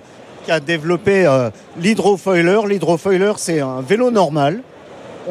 qui 0.46 0.52
a 0.52 0.60
développé 0.60 1.26
euh, 1.26 1.50
l'hydrofoiler. 1.80 2.60
L'hydrofoiler 2.68 3.34
c'est 3.38 3.62
un 3.62 3.82
vélo 3.82 4.12
normal. 4.12 4.60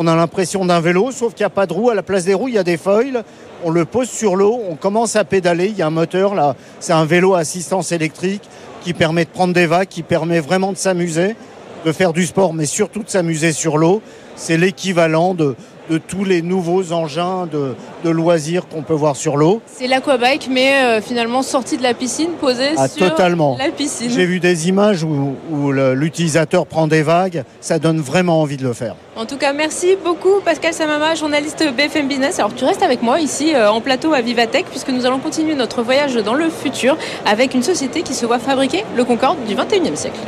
On 0.02 0.06
a 0.06 0.16
l'impression 0.16 0.64
d'un 0.64 0.80
vélo, 0.80 1.10
sauf 1.12 1.34
qu'il 1.34 1.42
n'y 1.42 1.48
a 1.48 1.50
pas 1.50 1.66
de 1.66 1.74
roue. 1.74 1.90
À 1.90 1.94
la 1.94 2.02
place 2.02 2.24
des 2.24 2.32
roues, 2.32 2.48
il 2.48 2.54
y 2.54 2.58
a 2.58 2.62
des 2.62 2.78
foils. 2.78 3.22
On 3.64 3.70
le 3.70 3.84
pose 3.84 4.08
sur 4.08 4.34
l'eau, 4.34 4.58
on 4.70 4.74
commence 4.74 5.14
à 5.14 5.24
pédaler. 5.24 5.66
Il 5.66 5.76
y 5.76 5.82
a 5.82 5.88
un 5.88 5.90
moteur 5.90 6.34
là. 6.34 6.56
C'est 6.78 6.94
un 6.94 7.04
vélo 7.04 7.34
à 7.34 7.40
assistance 7.40 7.92
électrique 7.92 8.40
qui 8.80 8.94
permet 8.94 9.26
de 9.26 9.28
prendre 9.28 9.52
des 9.52 9.66
vagues, 9.66 9.88
qui 9.88 10.02
permet 10.02 10.40
vraiment 10.40 10.72
de 10.72 10.78
s'amuser, 10.78 11.36
de 11.84 11.92
faire 11.92 12.14
du 12.14 12.24
sport, 12.24 12.54
mais 12.54 12.64
surtout 12.64 13.02
de 13.02 13.10
s'amuser 13.10 13.52
sur 13.52 13.76
l'eau. 13.76 14.00
C'est 14.36 14.56
l'équivalent 14.56 15.34
de, 15.34 15.54
de 15.90 15.98
tous 15.98 16.24
les 16.24 16.40
nouveaux 16.40 16.92
engins 16.92 17.46
de, 17.50 17.74
de 18.04 18.10
loisirs 18.10 18.68
qu'on 18.68 18.82
peut 18.82 18.94
voir 18.94 19.16
sur 19.16 19.36
l'eau. 19.36 19.60
C'est 19.66 19.88
l'aquabike, 19.88 20.48
mais 20.50 20.72
euh, 20.82 21.00
finalement 21.02 21.42
sorti 21.42 21.76
de 21.76 21.82
la 21.82 21.94
piscine, 21.94 22.30
posé 22.40 22.68
Ah, 22.76 22.86
sur 22.88 23.08
totalement. 23.10 23.56
la 23.58 23.70
piscine. 23.70 24.08
J'ai 24.10 24.24
vu 24.24 24.38
des 24.40 24.68
images 24.68 25.02
où, 25.04 25.72
l'utilisateur 25.72 26.66
prend 26.66 26.86
des 26.86 27.02
vagues, 27.02 27.44
ça 27.60 27.78
donne 27.78 28.00
vraiment 28.00 28.40
envie 28.40 28.56
de 28.56 28.62
le 28.62 28.72
faire. 28.72 28.94
En 29.16 29.26
tout 29.26 29.36
cas, 29.36 29.52
merci 29.52 29.96
beaucoup 30.02 30.40
Pascal 30.44 30.72
Samama, 30.72 31.14
journaliste 31.16 31.64
BFM 31.76 32.06
Business. 32.08 32.38
Alors 32.38 32.54
tu 32.54 32.64
restes 32.64 32.82
avec 32.82 33.02
moi 33.02 33.20
ici 33.20 33.52
euh, 33.54 33.70
en 33.70 33.80
plateau 33.80 34.12
à 34.14 34.20
Vivatech 34.20 34.66
puisque 34.66 34.88
nous 34.90 35.04
allons 35.06 35.18
continuer 35.18 35.54
notre 35.56 35.82
voyage 35.82 36.14
dans 36.14 36.34
le 36.34 36.48
futur 36.48 36.96
avec 37.26 37.54
une 37.54 37.62
société 37.62 38.02
qui 38.02 38.14
se 38.14 38.24
voit 38.26 38.38
fabriquer 38.38 38.84
le 38.96 39.04
Concorde 39.04 39.36
du 39.46 39.54
21e 39.54 39.96
siècle. 39.96 40.20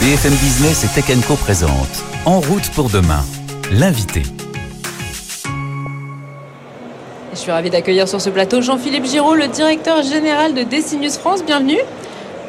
BFM 0.00 0.32
Business 0.34 0.84
et 0.84 0.88
Tech 1.00 1.04
Co 1.26 1.34
présente 1.34 1.70
En 2.24 2.40
route 2.40 2.70
pour 2.74 2.88
demain, 2.88 3.22
l'invité. 3.70 4.22
Je 7.32 7.38
suis 7.38 7.50
ravie 7.50 7.70
d'accueillir 7.70 8.08
sur 8.08 8.20
ce 8.20 8.30
plateau 8.30 8.62
Jean-Philippe 8.62 9.04
Giraud, 9.04 9.34
le 9.34 9.46
directeur 9.48 10.02
général 10.02 10.54
de 10.54 10.62
Destinus 10.62 11.18
France. 11.18 11.44
Bienvenue. 11.44 11.78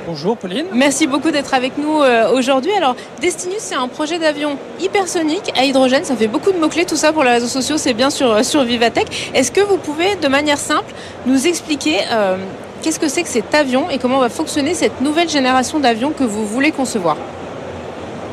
Bonjour 0.08 0.38
Pauline. 0.38 0.66
Merci 0.74 1.08
beaucoup 1.08 1.30
d'être 1.30 1.54
avec 1.54 1.78
nous 1.78 2.02
euh, 2.02 2.32
aujourd'hui. 2.32 2.72
Alors, 2.72 2.96
Destinus, 3.22 3.60
c'est 3.60 3.76
un 3.76 3.88
projet 3.88 4.18
d'avion 4.18 4.58
hypersonique 4.80 5.52
à 5.58 5.66
hydrogène. 5.66 6.04
Ça 6.06 6.16
fait 6.16 6.28
beaucoup 6.28 6.52
de 6.52 6.58
mots-clés, 6.58 6.86
tout 6.86 6.96
ça 6.96 7.12
pour 7.12 7.24
les 7.24 7.32
réseaux 7.32 7.48
sociaux, 7.48 7.78
c'est 7.78 7.94
bien 7.94 8.10
sur, 8.10 8.32
euh, 8.32 8.44
sur 8.44 8.64
Vivatech. 8.64 9.32
Est-ce 9.36 9.52
que 9.52 9.62
vous 9.62 9.78
pouvez, 9.78 10.16
de 10.16 10.28
manière 10.28 10.58
simple, 10.58 10.94
nous 11.26 11.48
expliquer 11.48 11.98
euh, 12.12 12.38
qu'est-ce 12.82 13.00
que 13.00 13.10
c'est 13.10 13.24
que 13.24 13.30
cet 13.30 13.54
avion 13.54 13.90
et 13.90 14.00
comment 14.00 14.20
va 14.20 14.30
fonctionner 14.30 14.74
cette 14.74 15.02
nouvelle 15.02 15.30
génération 15.30 15.80
d'avions 15.80 16.12
que 16.12 16.24
vous 16.24 16.46
voulez 16.46 16.72
concevoir? 16.72 17.18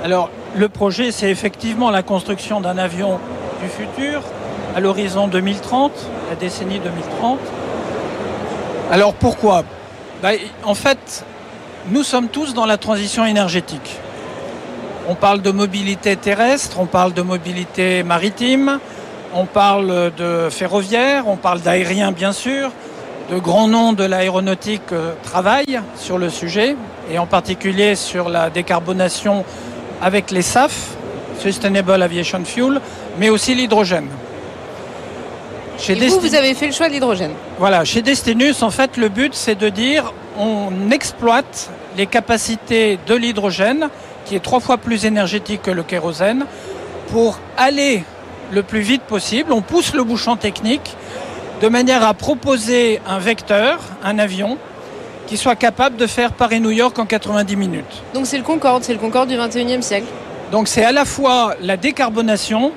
Alors 0.05 0.31
le 0.57 0.69
projet 0.69 1.13
c'est 1.13 1.31
effectivement 1.31 1.91
la 1.91 2.03
construction 2.03 2.61
d'un 2.61 2.79
avion 2.79 3.19
du 3.63 3.69
futur 3.69 4.23
à 4.75 4.81
l'horizon 4.81 5.29
2030, 5.29 5.93
la 6.31 6.37
décennie 6.37 6.79
2030. 6.81 7.39
Alors 8.91 9.15
pourquoi? 9.15 9.65
Bah, 10.23 10.31
En 10.65 10.75
fait, 10.75 11.25
nous 11.91 12.03
sommes 12.03 12.29
tous 12.29 12.55
dans 12.55 12.67
la 12.67 12.77
transition 12.77 13.25
énergétique. 13.25 13.97
On 15.09 15.15
parle 15.15 15.41
de 15.41 15.51
mobilité 15.51 16.17
terrestre, 16.17 16.79
on 16.81 16.87
parle 16.87 17.13
de 17.13 17.23
mobilité 17.23 18.03
maritime, 18.03 18.81
on 19.35 19.47
parle 19.47 20.13
de 20.17 20.49
ferroviaire, 20.51 21.29
on 21.29 21.37
parle 21.37 21.61
d'aérien 21.61 22.13
bien 22.13 22.33
sûr. 22.33 22.71
De 23.31 23.39
grands 23.39 23.69
noms 23.69 23.93
de 23.93 24.05
l'aéronautique 24.05 24.93
euh, 24.93 25.13
travaillent 25.25 25.81
sur 25.97 26.17
le 26.17 26.31
sujet 26.31 26.77
et 27.11 27.19
en 27.19 27.27
particulier 27.27 27.97
sur 27.97 28.29
la 28.29 28.51
décarbonation 28.51 29.45
avec 30.01 30.31
les 30.31 30.43
SAF, 30.43 30.97
Sustainable 31.39 32.03
Aviation 32.03 32.45
Fuel, 32.45 32.81
mais 33.19 33.31
aussi 33.31 33.55
l'hydrogène. 33.55 34.09
Chez 35.79 35.93
Et 35.93 36.09
vous, 36.09 36.21
vous 36.21 36.35
avez 36.35 36.55
fait 36.55 36.67
le 36.67 36.73
choix 36.73 36.89
de 36.89 36.95
l'hydrogène. 36.95 37.33
voilà, 37.59 37.85
chez 37.85 38.03
Destinus, 38.03 38.63
en 38.63 38.71
fait, 38.71 38.97
le 38.97 39.09
but, 39.09 39.35
c'est 39.35 39.55
de 39.55 39.69
dire 39.69 40.13
on 40.39 40.91
exploite 40.91 41.71
les 41.97 42.07
capacités 42.07 42.99
de 43.07 43.15
l'hydrogène, 43.15 43.89
qui 44.25 44.37
est 44.37 44.41
trois 44.41 44.61
fois 44.61 44.79
plus 44.79 45.05
énergétique 45.05 45.63
que 45.63 45.71
le 45.71 45.83
kérosène, 45.83 46.47
pour 47.11 47.39
aller 47.57 48.05
le 48.51 48.63
plus 48.63 48.81
vite 48.81 49.03
possible. 49.03 49.53
On 49.53 49.63
pousse 49.63 49.95
le 49.95 50.05
bouchon 50.05 50.37
technique 50.37 50.97
de 51.61 51.69
manière 51.69 52.05
à 52.05 52.13
proposer 52.15 53.01
un 53.07 53.19
vecteur, 53.19 53.81
un 54.05 54.19
avion, 54.19 54.59
qui 55.27 55.37
soit 55.37 55.57
capable 55.57 55.97
de 55.97 56.07
faire 56.07 56.33
Paris-New 56.33 56.71
York 56.71 56.99
en 56.99 57.07
90 57.07 57.57
minutes. 57.57 58.03
Donc 58.15 58.27
c'est 58.27 58.39
le 58.39 58.45
Concorde, 58.45 58.85
c'est 58.85 58.93
le 58.93 58.99
Concorde 58.99 59.29
du 59.29 59.37
21e 59.37 59.83
siècle. 59.83 60.07
Donc 60.53 60.69
c'est 60.69 60.85
à 60.85 60.93
la 60.93 61.05
fois 61.05 61.55
la 61.61 61.77
décarbonation, 61.77 62.73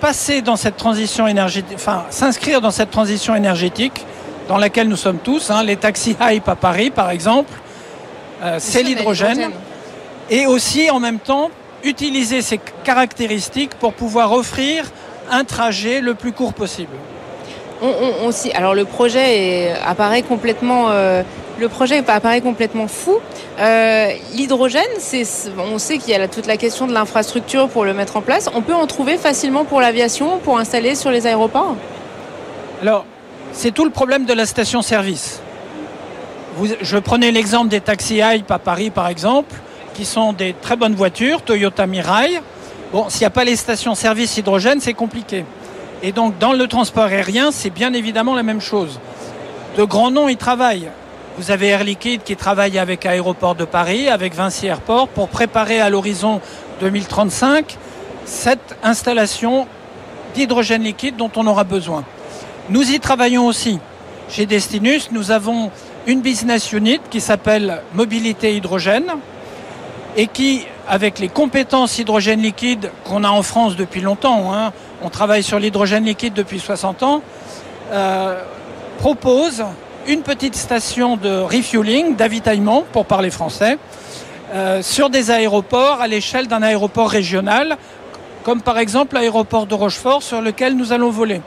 passer 0.00 0.42
dans 0.42 0.56
cette 0.56 0.76
transition 0.76 1.26
énergétique, 1.26 1.74
enfin 1.76 2.04
s'inscrire 2.10 2.60
dans 2.60 2.70
cette 2.70 2.90
transition 2.90 3.34
énergétique 3.34 4.04
dans 4.48 4.58
laquelle 4.58 4.88
nous 4.88 4.96
sommes 4.96 5.18
tous, 5.18 5.50
hein, 5.50 5.62
les 5.62 5.76
taxis 5.76 6.16
hype 6.20 6.48
à 6.48 6.56
Paris 6.56 6.90
par 6.90 7.10
exemple, 7.10 7.52
euh, 8.42 8.56
c'est 8.58 8.82
l'hydrogène, 8.82 9.50
et 10.30 10.46
aussi 10.46 10.90
en 10.90 11.00
même 11.00 11.18
temps 11.18 11.50
utiliser 11.82 12.42
ces 12.42 12.60
caractéristiques 12.84 13.74
pour 13.74 13.94
pouvoir 13.94 14.32
offrir 14.32 14.84
un 15.30 15.44
trajet 15.44 16.00
le 16.00 16.14
plus 16.14 16.32
court 16.32 16.54
possible. 16.54 16.92
Alors 18.54 18.74
le 18.74 18.84
projet 18.84 19.38
est- 19.38 19.72
apparaît 19.84 20.22
complètement, 20.22 20.86
euh, 20.90 21.22
apparaît 22.08 22.40
complètement 22.40 22.88
fou. 22.88 23.18
Euh, 23.60 24.10
L'hydrogène, 24.34 24.82
on 25.72 25.78
sait 25.78 25.98
qu'il 25.98 26.10
y 26.10 26.14
a 26.14 26.28
toute 26.28 26.46
la 26.46 26.56
question 26.56 26.86
de 26.86 26.92
l'infrastructure 26.92 27.68
pour 27.68 27.84
le 27.84 27.94
mettre 27.94 28.16
en 28.16 28.20
place. 28.20 28.48
On 28.54 28.62
peut 28.62 28.74
en 28.74 28.86
trouver 28.86 29.16
facilement 29.16 29.64
pour 29.64 29.80
l'aviation, 29.80 30.38
pour 30.38 30.58
installer 30.58 30.94
sur 30.94 31.10
les 31.10 31.26
aéroports? 31.26 31.76
Alors, 32.82 33.04
c'est 33.52 33.72
tout 33.72 33.84
le 33.84 33.90
problème 33.90 34.24
de 34.24 34.32
la 34.32 34.46
station-service. 34.46 35.40
je 36.80 36.98
prenais 36.98 37.30
l'exemple 37.30 37.68
des 37.68 37.80
taxis 37.80 38.20
Hype 38.22 38.50
à 38.50 38.58
Paris, 38.58 38.90
par 38.90 39.08
exemple, 39.08 39.54
qui 39.94 40.04
sont 40.04 40.32
des 40.32 40.54
très 40.60 40.76
bonnes 40.76 40.94
voitures, 40.94 41.42
Toyota 41.42 41.86
Mirai. 41.86 42.40
Bon, 42.92 43.08
s'il 43.08 43.20
n'y 43.20 43.26
a 43.26 43.30
pas 43.30 43.44
les 43.44 43.56
stations-service 43.56 44.36
hydrogène, 44.38 44.80
c'est 44.80 44.94
compliqué. 44.94 45.44
Et 46.02 46.12
donc, 46.12 46.38
dans 46.38 46.52
le 46.52 46.66
transport 46.68 47.06
aérien, 47.06 47.50
c'est 47.50 47.70
bien 47.70 47.92
évidemment 47.92 48.34
la 48.34 48.44
même 48.44 48.60
chose. 48.60 49.00
De 49.76 49.84
grands 49.84 50.10
noms 50.10 50.28
y 50.28 50.36
travaillent. 50.36 50.90
Vous 51.38 51.50
avez 51.50 51.68
Air 51.68 51.84
Liquide 51.84 52.22
qui 52.24 52.36
travaille 52.36 52.78
avec 52.78 53.04
Aéroport 53.06 53.54
de 53.54 53.64
Paris, 53.64 54.08
avec 54.08 54.34
Vinci 54.34 54.66
Airport, 54.66 55.08
pour 55.08 55.28
préparer 55.28 55.80
à 55.80 55.90
l'horizon 55.90 56.40
2035 56.80 57.76
cette 58.24 58.76
installation 58.82 59.66
d'hydrogène 60.34 60.82
liquide 60.82 61.16
dont 61.16 61.30
on 61.36 61.46
aura 61.46 61.64
besoin. 61.64 62.04
Nous 62.68 62.90
y 62.90 63.00
travaillons 63.00 63.46
aussi. 63.46 63.78
Chez 64.28 64.46
Destinus, 64.46 65.10
nous 65.10 65.30
avons 65.30 65.70
une 66.06 66.20
business 66.20 66.72
unit 66.72 67.00
qui 67.10 67.20
s'appelle 67.20 67.82
Mobilité 67.94 68.54
Hydrogène 68.54 69.14
et 70.16 70.26
qui, 70.26 70.66
avec 70.88 71.18
les 71.18 71.28
compétences 71.28 71.98
hydrogène 71.98 72.42
liquide 72.42 72.90
qu'on 73.04 73.24
a 73.24 73.30
en 73.30 73.42
France 73.42 73.76
depuis 73.76 74.00
longtemps, 74.00 74.52
hein, 74.52 74.72
on 75.02 75.10
travaille 75.10 75.42
sur 75.42 75.58
l'hydrogène 75.58 76.04
liquide 76.04 76.34
depuis 76.34 76.58
60 76.58 77.02
ans, 77.02 77.22
euh, 77.92 78.42
propose 78.98 79.64
une 80.06 80.22
petite 80.22 80.56
station 80.56 81.16
de 81.16 81.38
refueling, 81.40 82.16
d'avitaillement, 82.16 82.84
pour 82.92 83.06
parler 83.06 83.30
français, 83.30 83.78
euh, 84.54 84.82
sur 84.82 85.10
des 85.10 85.30
aéroports 85.30 86.00
à 86.00 86.08
l'échelle 86.08 86.48
d'un 86.48 86.62
aéroport 86.62 87.10
régional, 87.10 87.76
comme 88.42 88.62
par 88.62 88.78
exemple 88.78 89.14
l'aéroport 89.14 89.66
de 89.66 89.74
Rochefort 89.74 90.22
sur 90.22 90.40
lequel 90.40 90.74
nous 90.74 90.92
allons 90.92 91.10
voler. 91.10 91.42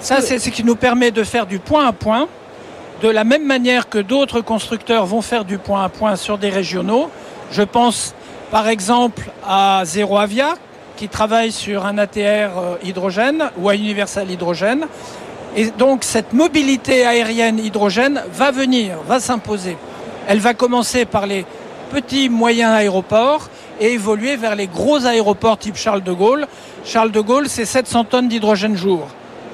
Ça, 0.00 0.20
c'est 0.22 0.38
ce 0.38 0.48
qui 0.48 0.64
nous 0.64 0.76
permet 0.76 1.10
de 1.10 1.24
faire 1.24 1.46
du 1.46 1.58
point 1.58 1.86
à 1.86 1.92
point, 1.92 2.28
de 3.02 3.08
la 3.08 3.24
même 3.24 3.44
manière 3.44 3.88
que 3.88 3.98
d'autres 3.98 4.40
constructeurs 4.40 5.04
vont 5.04 5.20
faire 5.20 5.44
du 5.44 5.58
point 5.58 5.84
à 5.84 5.88
point 5.88 6.16
sur 6.16 6.38
des 6.38 6.48
régionaux. 6.48 7.10
Je 7.50 7.62
pense 7.62 8.14
par 8.50 8.68
exemple 8.68 9.30
à 9.46 9.82
Zero 9.84 10.16
Avia, 10.16 10.54
qui 11.00 11.08
travaille 11.08 11.50
sur 11.50 11.86
un 11.86 11.96
ATR 11.96 12.18
euh, 12.18 12.76
hydrogène 12.84 13.48
ou 13.56 13.70
à 13.70 13.74
Universal 13.74 14.30
Hydrogène. 14.30 14.86
Et 15.56 15.70
donc 15.70 16.04
cette 16.04 16.34
mobilité 16.34 17.06
aérienne 17.06 17.58
hydrogène 17.58 18.22
va 18.34 18.50
venir, 18.50 18.98
va 19.08 19.18
s'imposer. 19.18 19.78
Elle 20.28 20.40
va 20.40 20.52
commencer 20.52 21.06
par 21.06 21.26
les 21.26 21.46
petits 21.90 22.28
moyens 22.28 22.72
aéroports 22.72 23.48
et 23.80 23.94
évoluer 23.94 24.36
vers 24.36 24.54
les 24.56 24.66
gros 24.66 25.06
aéroports 25.06 25.56
type 25.56 25.76
Charles 25.76 26.02
de 26.02 26.12
Gaulle. 26.12 26.46
Charles 26.84 27.12
de 27.12 27.20
Gaulle, 27.22 27.48
c'est 27.48 27.64
700 27.64 28.04
tonnes 28.04 28.28
d'hydrogène 28.28 28.76
jour. 28.76 29.06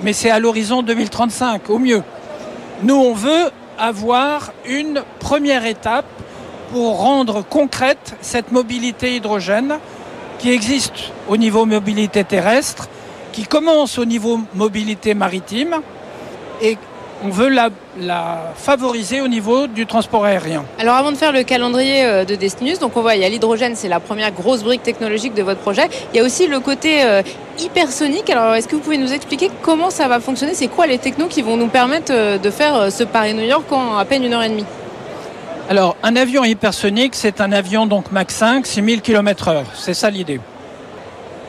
Mais 0.03 0.12
c'est 0.12 0.31
à 0.31 0.41
l'horizon 0.41 0.83
2035, 0.83 1.71
au 1.71 1.79
mieux. 1.79 2.03
Nous, 2.83 2.97
on 2.97 3.15
veut 3.15 3.53
avoir 3.79 4.50
une 4.67 5.05
première 5.21 5.65
étape 5.65 6.07
pour 6.73 6.99
rendre 6.99 7.45
concrète 7.49 8.17
cette 8.21 8.50
mobilité 8.50 9.15
hydrogène 9.15 9.79
qui 10.38 10.50
existe 10.50 11.12
au 11.28 11.37
niveau 11.37 11.64
mobilité 11.66 12.25
terrestre, 12.25 12.88
qui 13.33 13.45
commence 13.45 13.99
au 13.99 14.05
niveau 14.05 14.40
mobilité 14.55 15.14
maritime 15.14 15.76
et 16.62 16.78
on 17.25 17.31
veut 17.31 17.49
la, 17.49 17.71
favoriser 18.57 19.21
au 19.21 19.28
niveau 19.28 19.66
du 19.66 19.87
transport 19.87 20.25
aérien. 20.25 20.64
Alors 20.78 20.97
avant 20.97 21.12
de 21.12 21.16
faire 21.16 21.33
le 21.33 21.43
calendrier 21.43 22.05
euh, 22.05 22.25
de 22.25 22.35
Destinus, 22.35 22.78
donc 22.78 22.97
on 22.97 23.00
voit 23.00 23.14
il 23.14 23.23
y 23.23 23.25
a 23.25 23.28
l'hydrogène, 23.28 23.75
c'est 23.75 23.88
la 23.88 24.00
première 24.00 24.33
grosse 24.33 24.62
brique 24.62 24.83
technologique 24.83 25.35
de 25.35 25.43
votre 25.43 25.61
projet. 25.61 25.88
Il 26.12 26.19
y 26.19 26.21
a 26.21 26.25
aussi 26.25 26.47
le 26.47 26.61
côté 26.61 27.05
euh, 27.05 27.23
hypersonique. 27.59 28.28
Alors 28.28 28.55
est-ce 28.55 28.69
que 28.69 28.76
vous 28.76 28.83
pouvez 28.83 28.99
nous 28.99 29.12
expliquer 29.12 29.50
comment 29.62 29.90
ça 29.90 30.09
va 30.09 30.21
fonctionner? 30.21 30.55
C'est 30.55 30.69
quoi 30.69 30.87
les 30.87 30.99
technos 30.99 31.28
qui 31.28 31.43
vont 31.43 31.57
nous 31.57 31.69
permettre 31.69 32.12
euh, 32.12 32.38
de 32.38 32.50
faire 32.50 32.93
ce 32.93 33.05
Paris-New 33.05 33.45
York 33.45 33.71
en 33.73 33.97
à 33.97 34.05
peine 34.05 34.25
une 34.25 34.35
heure 34.35 34.43
et 34.43 34.50
demie? 34.50 34.66
Alors, 35.68 35.96
un 36.04 36.14
avion 36.14 36.44
hypersonique, 36.44 37.16
c'est 37.16 37.40
un 37.40 37.50
avion 37.50 37.87
donc 37.87 38.12
Mach 38.12 38.30
5, 38.30 38.64
6000 38.66 39.00
km/h. 39.00 39.64
C'est 39.75 39.94
ça 39.94 40.11
l'idée. 40.11 40.40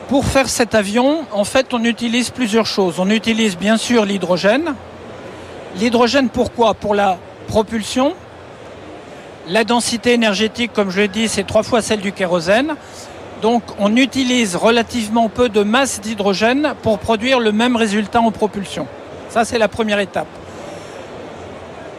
Pour 0.08 0.24
faire 0.24 0.48
cet 0.48 0.74
avion, 0.74 1.24
en 1.30 1.44
fait, 1.44 1.72
on 1.72 1.84
utilise 1.84 2.30
plusieurs 2.30 2.66
choses. 2.66 2.98
On 2.98 3.10
utilise 3.10 3.56
bien 3.56 3.76
sûr 3.76 4.04
l'hydrogène, 4.04 4.74
L'hydrogène, 5.76 6.28
pourquoi? 6.28 6.74
Pour 6.74 6.94
la 6.94 7.18
propulsion. 7.46 8.14
La 9.48 9.64
densité 9.64 10.12
énergétique, 10.12 10.72
comme 10.72 10.90
je 10.90 11.00
l'ai 11.00 11.08
dit, 11.08 11.28
c'est 11.28 11.46
trois 11.46 11.62
fois 11.62 11.82
celle 11.82 12.00
du 12.00 12.12
kérosène. 12.12 12.74
Donc 13.42 13.62
on 13.78 13.94
utilise 13.96 14.56
relativement 14.56 15.28
peu 15.28 15.48
de 15.48 15.62
masse 15.62 16.00
d'hydrogène 16.00 16.74
pour 16.82 16.98
produire 16.98 17.38
le 17.38 17.52
même 17.52 17.76
résultat 17.76 18.20
en 18.20 18.32
propulsion. 18.32 18.86
Ça, 19.28 19.44
c'est 19.44 19.58
la 19.58 19.68
première 19.68 20.00
étape. 20.00 20.26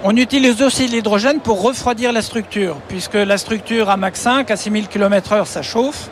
On 0.02 0.16
utilise 0.16 0.62
aussi 0.62 0.88
l'hydrogène 0.88 1.42
pour 1.42 1.62
refroidir 1.62 2.14
la 2.14 2.22
structure, 2.22 2.78
puisque 2.88 3.16
la 3.16 3.38
structure 3.38 3.90
à 3.90 3.98
Mach 3.98 4.16
5, 4.16 4.50
à 4.50 4.56
6000 4.56 4.88
km/h, 4.88 5.46
ça 5.46 5.62
chauffe. 5.62 6.10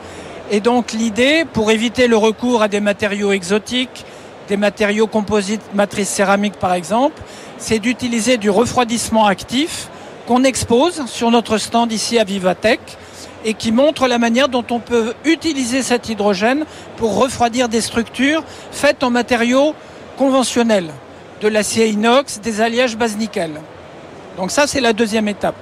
Et 0.52 0.60
donc 0.60 0.92
l'idée, 0.92 1.46
pour 1.54 1.72
éviter 1.72 2.10
le 2.10 2.18
recours 2.18 2.62
à 2.62 2.68
des 2.68 2.82
matériaux 2.82 3.32
exotiques, 3.32 4.04
des 4.50 4.58
matériaux 4.58 5.08
composites 5.08 5.62
matrice 5.74 6.10
céramique 6.10 6.60
par 6.60 6.74
exemple, 6.74 7.22
c'est 7.58 7.80
d'utiliser 7.80 8.36
du 8.36 8.50
refroidissement 8.50 9.26
actif 9.26 9.88
qu'on 10.28 10.44
expose 10.44 11.06
sur 11.06 11.32
notre 11.32 11.58
stand 11.58 11.90
ici 11.94 12.20
à 12.20 12.26
Vivatech 12.26 12.82
et 13.46 13.54
qui 13.54 13.72
montre 13.72 14.10
la 14.10 14.18
manière 14.18 14.50
dont 14.50 14.66
on 14.70 14.80
peut 14.80 15.14
utiliser 15.24 15.82
cet 15.82 16.10
hydrogène 16.10 16.66
pour 16.98 17.18
refroidir 17.18 17.70
des 17.70 17.80
structures 17.80 18.44
faites 18.70 19.02
en 19.02 19.12
matériaux 19.12 19.74
conventionnels, 20.18 20.90
de 21.40 21.48
l'acier 21.48 21.88
inox, 21.88 22.42
des 22.42 22.60
alliages 22.60 22.98
base 22.98 23.16
nickel. 23.16 23.52
Donc 24.38 24.52
ça, 24.52 24.68
c'est 24.68 24.82
la 24.82 24.94
deuxième 24.94 25.28
étape. 25.28 25.56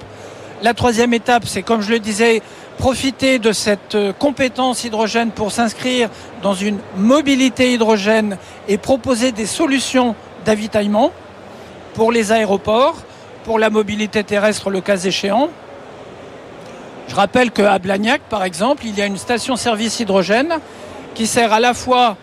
La 0.61 0.73
troisième 0.73 1.13
étape, 1.13 1.45
c'est 1.47 1.63
comme 1.63 1.81
je 1.81 1.91
le 1.91 1.99
disais, 1.99 2.41
profiter 2.77 3.39
de 3.39 3.51
cette 3.51 3.97
compétence 4.19 4.83
hydrogène 4.83 5.31
pour 5.31 5.51
s'inscrire 5.51 6.09
dans 6.41 6.53
une 6.53 6.79
mobilité 6.97 7.73
hydrogène 7.73 8.37
et 8.67 8.77
proposer 8.77 9.31
des 9.31 9.45
solutions 9.45 10.15
d'avitaillement 10.45 11.11
pour 11.93 12.11
les 12.11 12.31
aéroports, 12.31 12.97
pour 13.45 13.59
la 13.59 13.69
mobilité 13.69 14.23
terrestre 14.23 14.69
le 14.69 14.81
cas 14.81 14.97
échéant. 14.97 15.49
Je 17.07 17.15
rappelle 17.15 17.51
qu'à 17.51 17.79
Blagnac, 17.79 18.21
par 18.29 18.43
exemple, 18.43 18.83
il 18.85 18.97
y 18.97 19.01
a 19.01 19.05
une 19.05 19.17
station-service 19.17 20.01
hydrogène 20.01 20.55
qui 21.13 21.27
sert 21.27 21.53
à 21.53 21.59
la 21.59 21.73
fois 21.73 22.17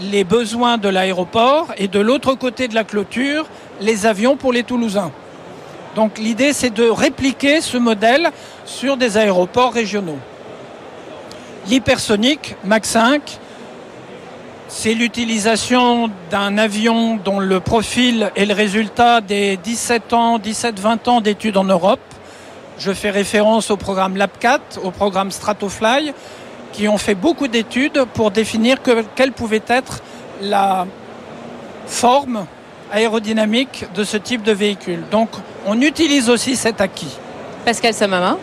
les 0.00 0.24
besoins 0.24 0.78
de 0.78 0.88
l'aéroport 0.88 1.68
et 1.76 1.88
de 1.88 2.00
l'autre 2.00 2.34
côté 2.34 2.68
de 2.68 2.74
la 2.74 2.84
clôture, 2.84 3.46
les 3.80 4.06
avions 4.06 4.36
pour 4.36 4.52
les 4.52 4.62
Toulousains. 4.62 5.12
Donc 5.96 6.18
l'idée, 6.18 6.52
c'est 6.52 6.70
de 6.70 6.88
répliquer 6.88 7.60
ce 7.60 7.76
modèle 7.76 8.30
sur 8.64 8.96
des 8.96 9.16
aéroports 9.16 9.72
régionaux. 9.72 10.18
L'hypersonique 11.66 12.54
Mach 12.64 12.84
5, 12.84 13.38
c'est 14.68 14.94
l'utilisation 14.94 16.10
d'un 16.30 16.56
avion 16.58 17.16
dont 17.16 17.40
le 17.40 17.58
profil 17.58 18.30
est 18.36 18.46
le 18.46 18.54
résultat 18.54 19.20
des 19.20 19.56
17 19.56 20.12
ans, 20.12 20.38
17-20 20.38 21.08
ans 21.08 21.20
d'études 21.20 21.56
en 21.56 21.64
Europe. 21.64 22.00
Je 22.78 22.92
fais 22.92 23.10
référence 23.10 23.70
au 23.70 23.76
programme 23.76 24.16
LabCat, 24.16 24.60
au 24.82 24.92
programme 24.92 25.32
Stratofly, 25.32 26.12
qui 26.72 26.86
ont 26.86 26.98
fait 26.98 27.16
beaucoup 27.16 27.48
d'études 27.48 28.04
pour 28.14 28.30
définir 28.30 28.76
quelle 29.16 29.32
pouvait 29.32 29.62
être 29.66 30.02
la 30.40 30.86
forme 31.86 32.46
aérodynamique 32.92 33.86
de 33.94 34.04
ce 34.04 34.16
type 34.16 34.42
de 34.42 34.52
véhicule. 34.52 35.02
On 35.66 35.80
utilise 35.80 36.28
aussi 36.28 36.56
cet 36.56 36.80
acquis. 36.80 37.16
Pascal 37.64 37.94
Samama 37.94 38.36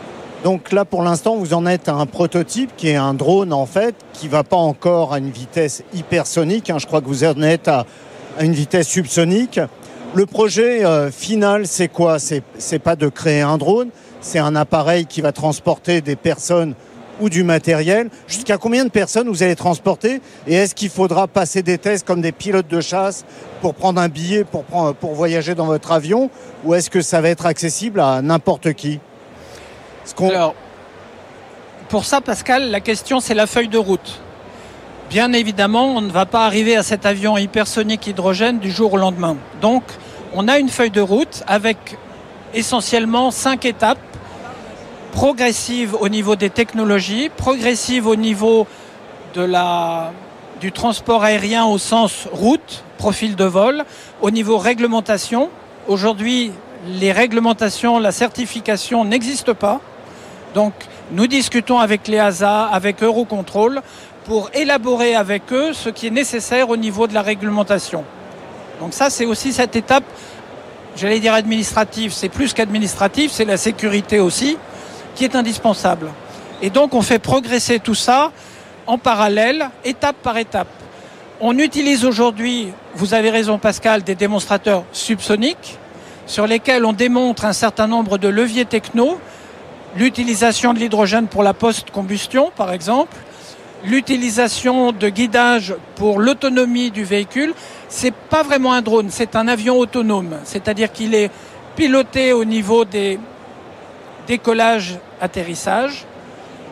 donc 0.44 0.72
là, 0.72 0.86
pour 0.86 1.02
l'instant, 1.02 1.36
vous 1.36 1.56
en 1.56 1.66
êtes 1.66 1.90
à 1.90 1.96
un 1.96 2.06
prototype 2.06 2.72
qui 2.78 2.90
est 2.90 2.96
un 2.96 3.16
drone, 3.16 3.52
en 3.52 3.66
fait, 3.66 3.96
qui 4.14 4.28
va 4.28 4.44
pas 4.44 4.56
encore 4.56 5.12
à 5.12 5.18
une 5.18 5.32
vitesse 5.32 5.84
hypersonique. 5.94 6.70
Hein. 6.70 6.78
Je 6.78 6.86
crois 6.86 7.02
que 7.02 7.08
vous 7.08 7.24
en 7.24 7.42
êtes 7.42 7.68
à, 7.68 7.86
une 8.40 8.54
vitesse 8.54 8.88
subsonique. 8.88 9.60
Le 10.14 10.26
projet 10.28 10.86
euh, 10.86 11.10
final, 11.10 11.66
c'est 11.66 11.88
quoi? 11.88 12.18
C'est 12.20 12.80
pas 12.80 12.96
de 12.96 13.08
créer 13.10 13.42
un 13.42 13.58
drone, 13.58 13.90
c'est 14.22 14.40
un 14.40 14.56
appareil 14.56 15.08
qui 15.08 15.22
va 15.22 15.32
transporter 15.32 16.02
des 16.02 16.16
personnes 16.16 16.76
ou 17.20 17.30
du 17.30 17.44
matériel. 17.44 18.10
Jusqu'à 18.28 18.58
combien 18.58 18.84
de 18.86 18.90
personnes 18.90 19.28
vous 19.28 19.44
allez 19.44 19.56
transporter 19.56 20.22
Et 20.48 20.56
est-ce 20.56 20.76
qu'il 20.76 20.90
faudra 20.90 21.28
passer 21.28 21.62
des 21.64 21.78
tests 21.78 22.06
comme 22.06 22.22
des 22.22 22.32
pilotes 22.32 22.68
de 22.68 22.82
chasse 22.82 23.26
pour 23.62 23.74
prendre 23.74 24.00
un 24.02 24.10
billet 24.10 24.44
pour, 24.44 24.64
pour 24.64 25.14
voyager 25.14 25.56
dans 25.56 25.66
votre 25.66 25.92
avion 25.92 26.30
Ou 26.64 26.76
est-ce 26.76 26.90
que 26.90 27.02
ça 27.02 27.22
va 27.22 27.30
être 27.30 27.46
accessible 27.46 28.00
à 28.00 28.22
n'importe 28.22 28.74
qui? 28.74 29.00
Alors, 30.20 30.56
pour 31.90 32.06
ça, 32.06 32.22
Pascal, 32.22 32.70
la 32.70 32.80
question, 32.80 33.20
c'est 33.20 33.34
la 33.34 33.48
feuille 33.48 33.68
de 33.68 33.78
route. 33.78 34.20
Bien 35.10 35.32
évidemment, 35.32 35.96
on 35.96 36.02
ne 36.02 36.12
va 36.12 36.26
pas 36.26 36.46
arriver 36.46 36.76
à 36.76 36.84
cet 36.84 37.06
avion 37.06 37.38
hypersonique 37.38 38.08
hydrogène 38.08 38.60
du 38.60 38.72
jour 38.72 38.94
au 38.94 38.98
lendemain. 38.98 39.38
Donc, 39.62 39.84
on 40.34 40.48
a 40.50 40.60
une 40.60 40.68
feuille 40.68 40.92
de 40.92 41.02
route 41.02 41.44
avec 41.48 41.98
essentiellement 42.54 43.32
cinq 43.32 43.66
étapes 43.66 44.00
progressives 45.12 45.96
au 46.00 46.10
niveau 46.10 46.36
des 46.36 46.50
technologies, 46.50 47.30
progressives 47.30 48.08
au 48.08 48.16
niveau 48.16 48.68
du 50.60 50.72
transport 50.72 51.24
aérien 51.24 51.66
au 51.66 51.78
sens 51.78 52.28
route, 52.32 52.84
profil 52.98 53.36
de 53.36 53.44
vol, 53.46 53.84
au 54.22 54.32
niveau 54.32 54.58
réglementation. 54.58 55.50
Aujourd'hui, 55.88 56.52
les 56.88 57.12
réglementations, 57.12 58.00
la 58.00 58.12
certification 58.12 59.06
n'existent 59.06 59.54
pas. 59.54 59.82
Donc 60.54 60.74
nous 61.12 61.28
discutons 61.28 61.80
avec 61.80 62.08
les 62.08 62.20
ASA, 62.20 62.66
avec 62.66 63.04
Eurocontrol, 63.04 63.82
pour 64.26 64.50
élaborer 64.54 65.16
avec 65.16 65.54
eux 65.54 65.74
ce 65.74 65.90
qui 65.90 66.08
est 66.08 66.12
nécessaire 66.12 66.70
au 66.70 66.78
niveau 66.78 67.08
de 67.08 67.14
la 67.14 67.22
réglementation. 67.22 68.04
Donc 68.80 68.94
ça, 68.94 69.10
c'est 69.10 69.26
aussi 69.26 69.54
cette 69.54 69.76
étape, 69.76 70.04
j'allais 70.96 71.20
dire 71.20 71.34
administrative, 71.34 72.12
c'est 72.12 72.30
plus 72.30 72.54
qu'administratif, 72.54 73.32
c'est 73.32 73.46
la 73.46 73.58
sécurité 73.58 74.20
aussi, 74.20 74.58
qui 75.18 75.26
est 75.26 75.36
indispensable. 75.36 76.12
Et 76.62 76.70
donc 76.70 76.94
on 76.94 77.02
fait 77.02 77.20
progresser 77.20 77.80
tout 77.80 77.96
ça 77.96 78.32
en 78.86 78.98
parallèle, 78.98 79.70
étape 79.84 80.16
par 80.24 80.38
étape. 80.38 80.70
On 81.42 81.58
utilise 81.58 82.06
aujourd'hui, 82.06 82.70
vous 82.96 83.14
avez 83.14 83.32
raison 83.32 83.58
Pascal, 83.58 84.04
des 84.04 84.16
démonstrateurs 84.16 84.84
subsoniques 84.92 85.78
sur 86.28 86.46
lesquels 86.46 86.86
on 86.86 86.94
démontre 86.94 87.46
un 87.46 87.54
certain 87.54 87.88
nombre 87.88 88.18
de 88.18 88.28
leviers 88.28 88.66
techno, 88.66 89.20
l'utilisation 89.96 90.74
de 90.74 90.80
l'hydrogène 90.80 91.28
pour 91.28 91.42
la 91.42 91.54
post-combustion 91.54 92.52
par 92.56 92.72
exemple, 92.72 93.18
l'utilisation 93.84 94.92
de 94.92 95.10
guidage 95.10 95.76
pour 95.96 96.20
l'autonomie 96.20 96.92
du 96.92 97.04
véhicule. 97.04 97.54
C'est 97.90 98.14
pas 98.14 98.44
vraiment 98.44 98.74
un 98.74 98.82
drone, 98.82 99.08
c'est 99.10 99.36
un 99.36 99.48
avion 99.48 99.78
autonome, 99.80 100.38
c'est-à-dire 100.44 100.92
qu'il 100.92 101.16
est 101.16 101.32
piloté 101.76 102.34
au 102.34 102.46
niveau 102.46 102.86
des 102.86 103.20
décollages, 104.28 105.00
atterrissages, 105.22 106.06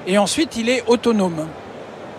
et 0.07 0.17
ensuite 0.17 0.57
il 0.57 0.69
est 0.69 0.83
autonome. 0.87 1.47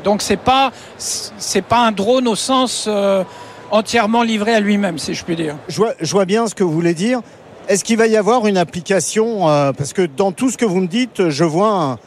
Donc 0.05 0.23
c'est 0.23 0.37
pas 0.37 0.73
c'est 0.99 1.65
pas 1.65 1.87
un 1.87 1.93
drone 1.93 2.29
au 2.29 2.37
sens 2.37 2.87
euh, 2.89 3.25
entièrement 3.71 4.23
livré 4.23 4.55
à 4.55 4.61
lui-même, 4.61 4.99
si 4.99 5.15
je 5.15 5.25
puis 5.25 5.37
dire. 5.37 5.57
Je 5.69 5.77
vois, 5.77 5.93
je 6.01 6.11
vois, 6.11 6.25
bien 6.25 6.47
ce 6.47 6.55
que 6.55 6.65
vous 6.65 6.73
voulez 6.73 6.95
dire. 6.95 7.21
Est-ce 7.69 7.83
qu'il 7.83 7.97
va 7.97 8.07
y 8.07 8.17
avoir 8.17 8.47
une 8.47 8.59
application 8.59 9.49
euh, 9.49 9.73
Parce 9.73 9.93
que 9.93 10.03
dans 10.03 10.31
tout 10.31 10.51
ce 10.51 10.57
que 10.57 10.65
vous 10.65 10.81
me 10.81 10.87
dites, 10.87 11.31
je 11.31 11.45
vois 11.45 11.71
un, 11.71 11.99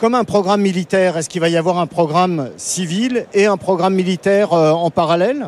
comme 0.00 0.14
un 0.14 0.24
programme 0.24 0.62
militaire. 0.62 1.16
Est-ce 1.16 1.28
qu'il 1.28 1.40
va 1.40 1.50
y 1.50 1.56
avoir 1.56 1.78
un 1.78 1.86
programme 1.86 2.50
civil 2.56 3.26
et 3.34 3.46
un 3.46 3.58
programme 3.58 3.94
militaire 3.94 4.52
euh, 4.52 4.72
en 4.72 4.90
parallèle? 4.90 5.46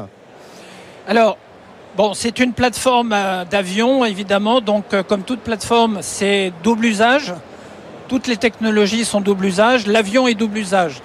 Alors, 1.08 1.38
c'est 2.14 2.38
une 2.38 2.52
plateforme 2.52 3.12
euh, 3.12 3.44
d'avion, 3.44 4.04
évidemment. 4.04 4.60
Donc, 4.60 4.92
euh, 4.92 5.02
comme 5.02 5.22
toute 5.22 5.40
plateforme, 5.40 5.98
c'est 6.00 6.52
double 6.62 6.86
usage. 6.86 7.34
Toutes 8.08 8.26
les 8.26 8.36
technologies 8.36 9.04
sont 9.04 9.20
double 9.20 9.46
usage. 9.46 9.86
L'avion 9.86 10.26
est 10.26 10.34
double 10.34 10.58
usage. 10.58 11.00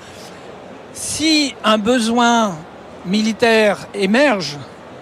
Si 0.93 1.53
un 1.63 1.77
besoin 1.77 2.55
militaire 3.05 3.87
émerge, 3.93 4.57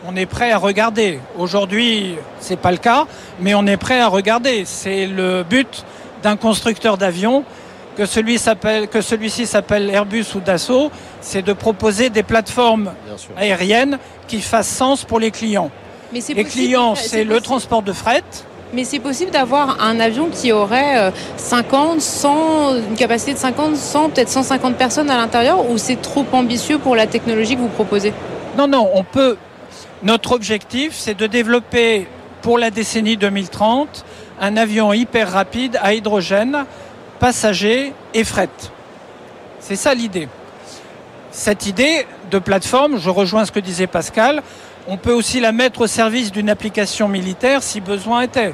on 0.07 0.15
est 0.15 0.25
prêt 0.25 0.51
à 0.51 0.57
regarder. 0.57 1.19
Aujourd'hui, 1.37 2.15
c'est 2.39 2.59
pas 2.59 2.71
le 2.71 2.77
cas, 2.77 3.05
mais 3.39 3.55
on 3.55 3.65
est 3.65 3.77
prêt 3.77 3.99
à 3.99 4.07
regarder. 4.07 4.63
C'est 4.65 5.07
le 5.07 5.43
but 5.43 5.85
d'un 6.21 6.35
constructeur 6.35 6.97
d'avion, 6.97 7.43
que 7.95 8.05
celui 8.05 8.37
s'appelle, 8.37 8.87
que 8.87 9.01
celui-ci 9.01 9.45
s'appelle 9.45 9.89
Airbus 9.89 10.25
ou 10.35 10.39
Dassault, 10.39 10.91
c'est 11.21 11.41
de 11.41 11.53
proposer 11.53 12.09
des 12.09 12.23
plateformes 12.23 12.91
aériennes 13.37 13.97
qui 14.27 14.41
fassssent 14.41 14.67
sens 14.75 15.03
pour 15.03 15.19
les 15.19 15.31
clients. 15.31 15.71
Mais 16.11 16.19
Les 16.19 16.43
possible- 16.43 16.49
clients, 16.49 16.95
c'est 16.95 17.07
c'est 17.09 17.23
le 17.23 17.39
transport 17.41 17.81
de 17.81 17.93
fret. 17.93 18.23
Mais 18.73 18.83
c'est 18.83 18.99
possible 18.99 19.31
d'avoir 19.31 19.81
un 19.81 19.99
avion 19.99 20.27
qui 20.31 20.51
aurait 20.51 20.97
euh, 20.97 21.11
50, 21.37 22.01
100, 22.01 22.75
une 22.89 22.95
capacité 22.95 23.33
de 23.33 23.37
50, 23.37 23.75
100, 23.77 24.09
peut-être 24.09 24.29
150 24.29 24.75
personnes 24.75 25.09
à 25.09 25.17
l'intérieur 25.17 25.69
ou 25.69 25.77
c'est 25.77 26.01
trop 26.01 26.25
ambitieux 26.33 26.77
pour 26.79 26.95
la 26.95 27.07
technologie 27.07 27.55
que 27.55 27.61
vous 27.61 27.67
proposez? 27.69 28.13
Non, 28.57 28.67
non, 28.67 28.89
on 28.93 29.03
peut. 29.03 29.37
Notre 30.03 30.33
objectif, 30.33 30.93
c'est 30.95 31.13
de 31.17 31.27
développer 31.27 32.07
pour 32.41 32.57
la 32.57 32.69
décennie 32.71 33.17
2030 33.17 34.03
un 34.41 34.57
avion 34.57 34.91
hyper 34.91 35.31
rapide 35.31 35.79
à 35.81 35.93
hydrogène, 35.93 36.65
passager 37.19 37.93
et 38.13 38.23
fret. 38.23 38.49
C'est 39.59 39.75
ça 39.75 39.93
l'idée. 39.93 40.27
Cette 41.31 41.65
idée 41.65 42.05
de 42.31 42.39
plateforme, 42.39 42.97
je 42.97 43.09
rejoins 43.09 43.45
ce 43.45 43.51
que 43.51 43.59
disait 43.59 43.87
Pascal, 43.87 44.41
on 44.87 44.97
peut 44.97 45.11
aussi 45.13 45.39
la 45.39 45.51
mettre 45.51 45.81
au 45.81 45.87
service 45.87 46.31
d'une 46.31 46.49
application 46.49 47.07
militaire 47.07 47.63
si 47.63 47.81
besoin 47.81 48.21
était. 48.21 48.53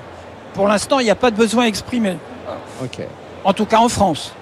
Pour 0.53 0.67
l'instant, 0.67 0.99
il 0.99 1.03
n'y 1.05 1.11
a 1.11 1.15
pas 1.15 1.31
de 1.31 1.35
besoin 1.35 1.65
exprimé, 1.65 2.17
Ok. 2.81 2.99
en 3.43 3.53
tout 3.53 3.65
cas 3.65 3.77
en 3.79 3.89
France. 3.89 4.33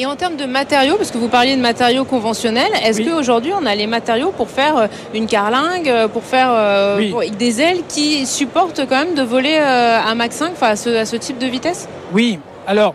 Et 0.00 0.06
en 0.06 0.14
termes 0.14 0.36
de 0.36 0.44
matériaux, 0.44 0.94
parce 0.96 1.10
que 1.10 1.18
vous 1.18 1.28
parliez 1.28 1.56
de 1.56 1.60
matériaux 1.60 2.04
conventionnels, 2.04 2.70
est-ce 2.84 2.98
Oui. 3.00 3.06
qu'aujourd'hui 3.06 3.52
on 3.60 3.66
a 3.66 3.74
les 3.74 3.88
matériaux 3.88 4.30
pour 4.30 4.48
faire 4.48 4.76
euh, 4.76 4.86
une 5.12 5.26
carlingue, 5.26 5.88
euh, 5.88 6.06
pour 6.06 6.22
faire 6.22 6.50
euh, 6.52 6.98
Oui. 6.98 7.10
pour- 7.10 7.18
avec 7.20 7.36
des 7.36 7.60
ailes 7.60 7.80
qui 7.88 8.24
supportent 8.24 8.86
quand 8.88 8.96
même 9.04 9.14
de 9.16 9.22
voler 9.22 9.58
euh, 9.60 9.98
à 10.00 10.14
Mach 10.14 10.30
5, 10.30 10.52
enfin 10.52 10.68
à 10.68 10.76
ce, 10.76 10.90
à 10.90 11.04
ce 11.04 11.16
type 11.16 11.38
de 11.38 11.46
vitesse? 11.46 11.88
Oui, 12.12 12.38
alors, 12.66 12.94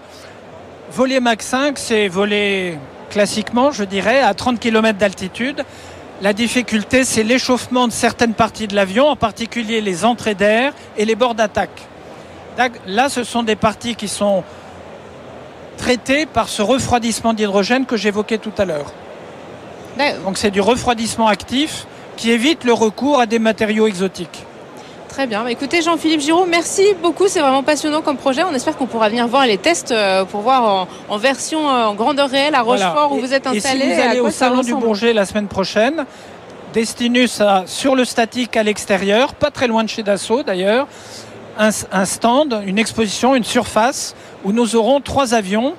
voler 0.93 1.19
Mach 1.19 1.41
5, 1.41 1.79
c'est 1.79 2.07
voler 2.07 2.77
classiquement, 3.09 3.71
je 3.71 3.83
dirais, 3.83 4.19
à 4.19 4.33
30 4.33 4.59
km 4.59 4.97
d'altitude. 4.97 5.63
La 6.21 6.33
difficulté, 6.33 7.03
c'est 7.03 7.23
l'échauffement 7.23 7.87
de 7.87 7.93
certaines 7.93 8.33
parties 8.33 8.67
de 8.67 8.75
l'avion, 8.75 9.07
en 9.07 9.15
particulier 9.15 9.81
les 9.81 10.05
entrées 10.05 10.35
d'air 10.35 10.73
et 10.95 11.05
les 11.05 11.15
bords 11.15 11.35
d'attaque. 11.35 11.81
Là, 12.85 13.09
ce 13.09 13.23
sont 13.23 13.41
des 13.41 13.55
parties 13.55 13.95
qui 13.95 14.07
sont 14.07 14.43
traitées 15.77 16.27
par 16.27 16.47
ce 16.47 16.61
refroidissement 16.61 17.33
d'hydrogène 17.33 17.85
que 17.85 17.97
j'évoquais 17.97 18.37
tout 18.37 18.53
à 18.59 18.65
l'heure. 18.65 18.93
D'accord. 19.97 20.23
Donc 20.25 20.37
c'est 20.37 20.51
du 20.51 20.61
refroidissement 20.61 21.27
actif 21.27 21.87
qui 22.15 22.29
évite 22.29 22.63
le 22.63 22.73
recours 22.73 23.19
à 23.19 23.25
des 23.25 23.39
matériaux 23.39 23.87
exotiques. 23.87 24.45
Très 25.13 25.27
bien. 25.27 25.43
Bah, 25.43 25.51
Écoutez, 25.51 25.83
Jean-Philippe 25.83 26.21
Giraud, 26.21 26.47
merci 26.47 26.81
beaucoup. 27.03 27.27
C'est 27.27 27.39
vraiment 27.39 27.61
passionnant 27.61 28.01
comme 28.01 28.17
projet. 28.17 28.41
On 28.43 28.53
espère 28.55 28.75
qu'on 28.75 28.87
pourra 28.87 29.09
venir 29.09 29.27
voir 29.27 29.45
les 29.45 29.59
tests 29.59 29.91
euh, 29.91 30.25
pour 30.25 30.41
voir 30.41 30.63
en, 30.63 30.87
en 31.07 31.17
version 31.17 31.69
euh, 31.69 31.85
en 31.85 31.93
grandeur 31.93 32.29
réelle 32.31 32.55
à 32.55 32.63
Rochefort 32.63 33.09
Voilà. 33.09 33.13
où 33.13 33.19
vous 33.19 33.31
êtes 33.31 33.45
installé. 33.45 33.85
Et 33.85 33.89
si 33.89 33.95
vous 33.95 34.01
allez 34.01 34.19
au 34.19 34.31
salon 34.31 34.61
du. 34.61 34.73
Bourget 34.73 35.13
la 35.13 35.25
semaine 35.27 35.47
prochaine, 35.47 36.07
Destinus 36.73 37.41
a 37.41 37.61
sur 37.67 37.95
le 37.95 38.05
statique 38.05 38.57
à 38.57 38.63
l'extérieur, 38.63 39.35
pas 39.35 39.51
très 39.51 39.67
loin 39.67 39.83
de 39.83 39.89
chez 39.89 40.01
Dassault 40.01 40.41
d'ailleurs, 40.41 40.87
un, 41.59 41.69
un 41.91 42.05
stand, 42.05 42.63
une 42.65 42.79
exposition, 42.79 43.35
une 43.35 43.43
surface 43.43 44.15
où 44.43 44.51
nous 44.51 44.75
aurons 44.75 44.99
trois 44.99 45.35
avions, 45.35 45.75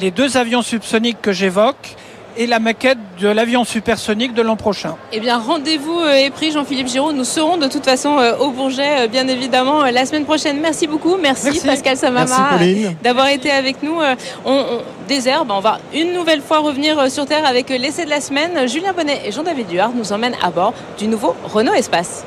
les 0.00 0.10
deux 0.10 0.38
avions 0.38 0.62
subsoniques 0.62 1.20
que 1.20 1.32
j'évoque 1.32 1.96
et 2.36 2.46
la 2.46 2.58
maquette 2.58 2.98
de 3.20 3.28
l'avion 3.28 3.64
supersonique 3.64 4.34
de 4.34 4.42
l'an 4.42 4.56
prochain. 4.56 4.96
Eh 5.12 5.20
bien, 5.20 5.38
rendez-vous 5.38 5.98
euh, 5.98 6.12
est 6.14 6.30
pris, 6.30 6.52
Jean-Philippe 6.52 6.88
Giraud. 6.88 7.12
Nous 7.12 7.24
serons 7.24 7.56
de 7.56 7.66
toute 7.66 7.84
façon 7.84 8.18
euh, 8.18 8.36
au 8.38 8.50
Bourget, 8.50 9.00
euh, 9.04 9.08
bien 9.08 9.26
évidemment, 9.28 9.84
la 9.84 10.06
semaine 10.06 10.24
prochaine. 10.24 10.60
Merci 10.60 10.86
beaucoup. 10.86 11.16
Merci, 11.16 11.46
Merci. 11.46 11.66
Pascal 11.66 11.96
Samama. 11.96 12.26
Merci 12.26 12.42
Pauline. 12.58 12.96
d'avoir 13.02 13.28
été 13.28 13.50
avec 13.50 13.82
nous. 13.82 13.98
On, 14.44 14.52
on 14.52 14.80
désherbe, 15.08 15.50
on 15.50 15.60
va 15.60 15.78
une 15.94 16.12
nouvelle 16.12 16.40
fois 16.40 16.58
revenir 16.58 17.10
sur 17.10 17.26
Terre 17.26 17.46
avec 17.46 17.68
l'essai 17.68 18.04
de 18.04 18.10
la 18.10 18.20
semaine. 18.20 18.68
Julien 18.68 18.92
Bonnet 18.92 19.22
et 19.26 19.32
Jean-David 19.32 19.66
Duhard 19.68 19.92
nous 19.94 20.12
emmènent 20.12 20.36
à 20.42 20.50
bord 20.50 20.72
du 20.98 21.06
nouveau 21.08 21.34
Renault 21.44 21.74
Espace. 21.74 22.24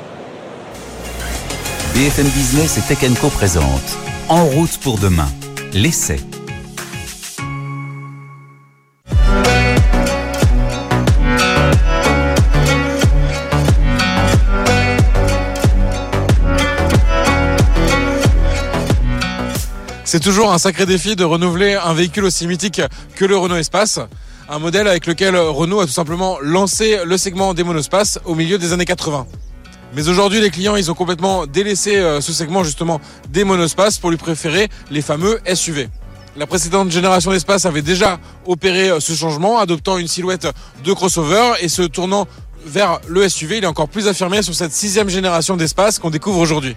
BFM 1.94 2.26
Business 2.26 2.76
et 2.78 2.80
Tech 2.82 2.98
Co 3.20 3.28
présente 3.28 3.96
En 4.28 4.44
route 4.46 4.78
pour 4.78 4.98
demain, 4.98 5.28
l'essai. 5.72 6.18
C'est 20.14 20.20
toujours 20.20 20.52
un 20.52 20.58
sacré 20.58 20.86
défi 20.86 21.16
de 21.16 21.24
renouveler 21.24 21.74
un 21.74 21.92
véhicule 21.92 22.26
aussi 22.26 22.46
mythique 22.46 22.80
que 23.16 23.24
le 23.24 23.36
Renault 23.36 23.56
Espace. 23.56 23.98
Un 24.48 24.60
modèle 24.60 24.86
avec 24.86 25.06
lequel 25.06 25.36
Renault 25.36 25.80
a 25.80 25.86
tout 25.86 25.92
simplement 25.92 26.38
lancé 26.40 27.00
le 27.04 27.18
segment 27.18 27.52
des 27.52 27.64
monospaces 27.64 28.20
au 28.24 28.36
milieu 28.36 28.56
des 28.56 28.72
années 28.72 28.84
80. 28.84 29.26
Mais 29.96 30.08
aujourd'hui, 30.08 30.40
les 30.40 30.50
clients, 30.50 30.76
ils 30.76 30.88
ont 30.88 30.94
complètement 30.94 31.46
délaissé 31.48 31.96
euh, 31.96 32.20
ce 32.20 32.32
segment 32.32 32.62
justement 32.62 33.00
des 33.30 33.42
monospaces 33.42 33.98
pour 33.98 34.10
lui 34.10 34.16
préférer 34.16 34.68
les 34.92 35.02
fameux 35.02 35.40
SUV. 35.52 35.88
La 36.36 36.46
précédente 36.46 36.92
génération 36.92 37.32
d'Espace 37.32 37.66
avait 37.66 37.82
déjà 37.82 38.20
opéré 38.46 38.90
euh, 38.90 39.00
ce 39.00 39.14
changement, 39.14 39.58
adoptant 39.58 39.98
une 39.98 40.06
silhouette 40.06 40.46
de 40.84 40.92
crossover 40.92 41.54
et 41.60 41.68
se 41.68 41.82
tournant 41.82 42.28
vers 42.64 43.00
le 43.08 43.28
SUV. 43.28 43.58
Il 43.58 43.64
est 43.64 43.66
encore 43.66 43.88
plus 43.88 44.06
affirmé 44.06 44.42
sur 44.42 44.54
cette 44.54 44.72
sixième 44.72 45.08
génération 45.08 45.56
d'Espace 45.56 45.98
qu'on 45.98 46.10
découvre 46.10 46.38
aujourd'hui. 46.38 46.76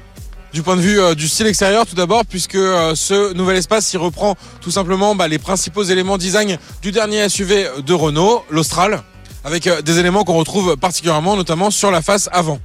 Du 0.53 0.63
point 0.63 0.75
de 0.75 0.81
vue 0.81 0.99
euh, 0.99 1.13
du 1.13 1.27
style 1.27 1.47
extérieur, 1.47 1.85
tout 1.85 1.95
d'abord, 1.95 2.25
puisque 2.25 2.55
euh, 2.55 2.95
ce 2.95 3.33
nouvel 3.33 3.57
espace 3.57 3.91
il 3.93 3.97
reprend 3.97 4.35
tout 4.61 4.71
simplement 4.71 5.13
bah, 5.13 5.27
les 5.27 5.39
principaux 5.39 5.83
éléments 5.83 6.17
design 6.17 6.57
du 6.81 6.91
dernier 6.91 7.27
SUV 7.27 7.67
de 7.85 7.93
Renault, 7.93 8.43
l'Austral, 8.49 9.03
avec 9.43 9.67
euh, 9.67 9.81
des 9.81 9.99
éléments 9.99 10.23
qu'on 10.23 10.37
retrouve 10.37 10.77
particulièrement, 10.77 11.35
notamment 11.35 11.69
sur 11.69 11.91
la 11.91 12.01
face 12.01 12.29
avant. 12.31 12.59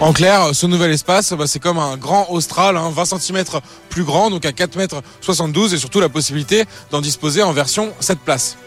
En 0.00 0.12
clair, 0.12 0.50
ce 0.52 0.66
nouvel 0.66 0.90
espace, 0.90 1.32
bah, 1.32 1.46
c'est 1.46 1.60
comme 1.60 1.78
un 1.78 1.96
grand 1.96 2.26
Austral, 2.30 2.76
hein, 2.76 2.90
20 2.94 3.18
cm 3.18 3.44
plus 3.88 4.04
grand, 4.04 4.30
donc 4.30 4.44
à 4.44 4.52
4 4.52 4.76
mètres 4.76 5.00
72, 5.22 5.74
et 5.74 5.78
surtout 5.78 6.00
la 6.00 6.08
possibilité 6.08 6.64
d'en 6.90 7.00
disposer 7.00 7.42
en 7.42 7.52
version 7.52 7.92
7 8.00 8.18
places. 8.18 8.58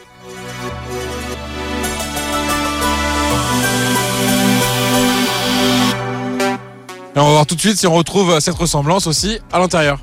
Et 7.16 7.20
on 7.20 7.26
va 7.26 7.32
voir 7.32 7.46
tout 7.46 7.56
de 7.56 7.62
suite 7.62 7.78
si 7.78 7.88
on 7.88 7.94
retrouve 7.94 8.40
cette 8.42 8.56
ressemblance 8.56 9.08
aussi 9.08 9.40
à 9.52 9.60
l'intérieur. 9.60 10.00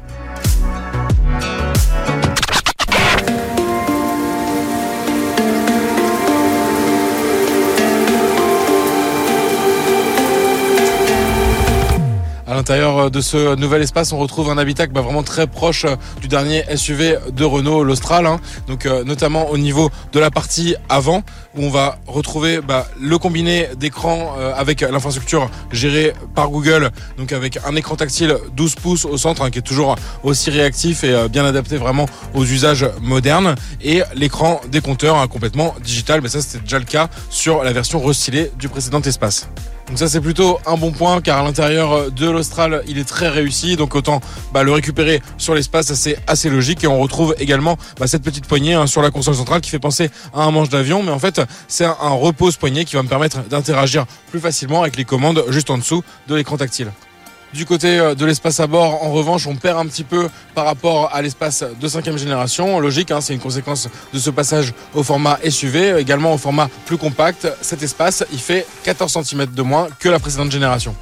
À 12.52 12.54
l'intérieur 12.54 13.10
de 13.10 13.22
ce 13.22 13.56
nouvel 13.56 13.80
espace, 13.80 14.12
on 14.12 14.18
retrouve 14.18 14.50
un 14.50 14.58
habitacle 14.58 14.92
vraiment 14.92 15.22
très 15.22 15.46
proche 15.46 15.86
euh, 15.86 15.96
du 16.20 16.28
dernier 16.28 16.64
SUV 16.76 17.16
de 17.34 17.44
Renault, 17.46 17.82
l'Austral. 17.82 18.26
Hein. 18.26 18.40
Euh, 18.84 19.04
notamment 19.04 19.48
au 19.48 19.56
niveau 19.56 19.90
de 20.12 20.20
la 20.20 20.30
partie 20.30 20.74
avant, 20.90 21.22
où 21.56 21.62
on 21.62 21.70
va 21.70 21.98
retrouver 22.06 22.60
bah, 22.60 22.86
le 23.00 23.16
combiné 23.16 23.68
d'écran 23.78 24.34
euh, 24.38 24.52
avec 24.54 24.82
l'infrastructure 24.82 25.48
gérée 25.70 26.12
par 26.34 26.50
Google, 26.50 26.90
donc 27.16 27.32
avec 27.32 27.58
un 27.64 27.74
écran 27.74 27.96
tactile 27.96 28.36
12 28.54 28.74
pouces 28.74 29.06
au 29.06 29.16
centre, 29.16 29.40
hein, 29.40 29.50
qui 29.50 29.60
est 29.60 29.62
toujours 29.62 29.96
aussi 30.22 30.50
réactif 30.50 31.04
et 31.04 31.28
bien 31.30 31.46
adapté 31.46 31.78
vraiment 31.78 32.04
aux 32.34 32.44
usages 32.44 32.86
modernes, 33.00 33.54
et 33.80 34.02
l'écran 34.14 34.60
des 34.70 34.82
compteurs 34.82 35.16
hein, 35.16 35.26
complètement 35.26 35.74
digital. 35.82 36.20
Mais 36.20 36.28
ça, 36.28 36.42
c'était 36.42 36.62
déjà 36.62 36.78
le 36.78 36.84
cas 36.84 37.08
sur 37.30 37.64
la 37.64 37.72
version 37.72 37.98
restylée 38.04 38.52
du 38.58 38.68
précédent 38.68 39.00
espace. 39.00 39.48
Donc 39.92 39.98
ça 39.98 40.08
c'est 40.08 40.22
plutôt 40.22 40.58
un 40.64 40.78
bon 40.78 40.90
point 40.90 41.20
car 41.20 41.40
à 41.40 41.42
l'intérieur 41.42 42.10
de 42.10 42.30
l'Austral 42.30 42.82
il 42.88 42.96
est 42.96 43.04
très 43.04 43.28
réussi. 43.28 43.76
Donc 43.76 43.94
autant 43.94 44.22
bah, 44.54 44.62
le 44.62 44.72
récupérer 44.72 45.20
sur 45.36 45.54
l'espace 45.54 45.92
c'est 45.92 46.16
assez 46.26 46.48
logique. 46.48 46.82
Et 46.82 46.86
on 46.86 46.98
retrouve 46.98 47.34
également 47.38 47.76
bah, 48.00 48.06
cette 48.06 48.22
petite 48.22 48.46
poignée 48.46 48.72
hein, 48.72 48.86
sur 48.86 49.02
la 49.02 49.10
console 49.10 49.34
centrale 49.34 49.60
qui 49.60 49.68
fait 49.68 49.78
penser 49.78 50.10
à 50.32 50.44
un 50.44 50.50
manche 50.50 50.70
d'avion. 50.70 51.02
Mais 51.02 51.10
en 51.10 51.18
fait 51.18 51.42
c'est 51.68 51.84
un, 51.84 51.92
repose 51.92 52.56
poignée 52.56 52.86
qui 52.86 52.96
va 52.96 53.02
me 53.02 53.08
permettre 53.08 53.46
d'interagir 53.50 54.06
plus 54.30 54.40
facilement 54.40 54.80
avec 54.80 54.96
les 54.96 55.04
commandes 55.04 55.44
juste 55.50 55.68
en 55.68 55.76
dessous 55.76 56.02
de 56.26 56.36
l'écran 56.36 56.56
tactile. 56.56 56.90
Du 57.54 57.66
côté 57.66 57.98
euh, 57.98 58.14
de 58.14 58.24
l'espace 58.24 58.60
à 58.60 58.66
bord, 58.66 59.04
en 59.04 59.10
revanche, 59.12 59.46
on 59.46 59.56
perd 59.56 59.78
un 59.78 59.86
petit 59.86 60.04
peu 60.04 60.28
par 60.54 60.64
rapport 60.64 61.14
à 61.14 61.20
l'espace 61.20 61.62
de 61.78 61.88
cinquième 61.88 62.16
génération. 62.16 62.80
Logique, 62.80 63.10
hein, 63.10 63.20
c'est 63.20 63.34
une 63.34 63.40
conséquence 63.40 63.88
de 64.14 64.18
ce 64.18 64.30
passage 64.30 64.72
au 64.94 65.02
format 65.02 65.38
SUV, 65.46 65.98
également 65.98 66.32
au 66.32 66.38
format 66.38 66.70
plus 66.86 66.96
compact. 66.96 67.46
Cet 67.60 67.82
espace, 67.82 68.24
il 68.32 68.38
fait 68.38 68.66
14 68.84 69.18
cm 69.22 69.46
de 69.46 69.62
moins 69.62 69.88
que 69.98 70.08
la 70.08 70.18
précédente 70.18 70.50
génération. 70.50 70.96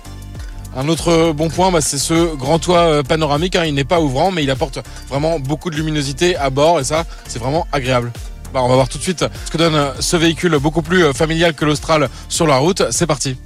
Un 0.76 0.88
autre 0.88 1.32
bon 1.32 1.50
point, 1.50 1.70
bah, 1.70 1.80
c'est 1.80 1.98
ce 1.98 2.34
grand 2.34 2.58
toit 2.58 2.80
euh, 2.80 3.02
panoramique. 3.04 3.54
Hein. 3.54 3.64
Il 3.66 3.74
n'est 3.74 3.84
pas 3.84 4.00
ouvrant, 4.00 4.32
mais 4.32 4.42
il 4.42 4.50
apporte 4.50 4.80
vraiment 5.08 5.38
beaucoup 5.38 5.70
de 5.70 5.76
luminosité 5.76 6.36
à 6.36 6.50
bord 6.50 6.80
et 6.80 6.84
ça, 6.84 7.04
c'est 7.28 7.38
vraiment 7.38 7.68
agréable. 7.70 8.10
Bah, 8.52 8.60
on 8.64 8.68
va 8.68 8.74
voir 8.74 8.88
tout 8.88 8.98
de 8.98 9.04
suite 9.04 9.24
ce 9.44 9.50
que 9.52 9.56
donne 9.56 9.92
ce 10.00 10.16
véhicule 10.16 10.58
beaucoup 10.58 10.82
plus 10.82 11.12
familial 11.12 11.54
que 11.54 11.64
l'Austral 11.64 12.08
sur 12.28 12.48
la 12.48 12.56
route. 12.56 12.82
C'est 12.90 13.06
parti. 13.06 13.36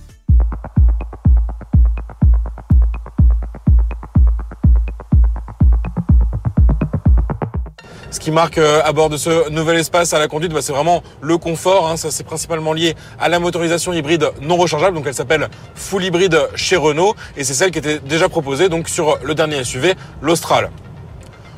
Qui 8.24 8.30
marque 8.30 8.56
euh, 8.56 8.80
à 8.82 8.92
bord 8.94 9.10
de 9.10 9.18
ce 9.18 9.50
nouvel 9.50 9.76
espace 9.76 10.14
à 10.14 10.18
la 10.18 10.28
conduite, 10.28 10.50
bah, 10.50 10.62
c'est 10.62 10.72
vraiment 10.72 11.02
le 11.20 11.36
confort. 11.36 11.88
Hein. 11.88 11.98
Ça, 11.98 12.10
c'est 12.10 12.24
principalement 12.24 12.72
lié 12.72 12.94
à 13.20 13.28
la 13.28 13.38
motorisation 13.38 13.92
hybride 13.92 14.30
non 14.40 14.56
rechargeable. 14.56 14.96
Donc, 14.96 15.06
elle 15.06 15.12
s'appelle 15.12 15.50
Full 15.74 16.04
Hybride 16.04 16.48
chez 16.54 16.76
Renault 16.76 17.14
et 17.36 17.44
c'est 17.44 17.52
celle 17.52 17.70
qui 17.70 17.80
était 17.80 17.98
déjà 17.98 18.30
proposée 18.30 18.68
sur 18.86 19.18
le 19.22 19.34
dernier 19.34 19.62
SUV, 19.62 19.92
l'Austral. 20.22 20.70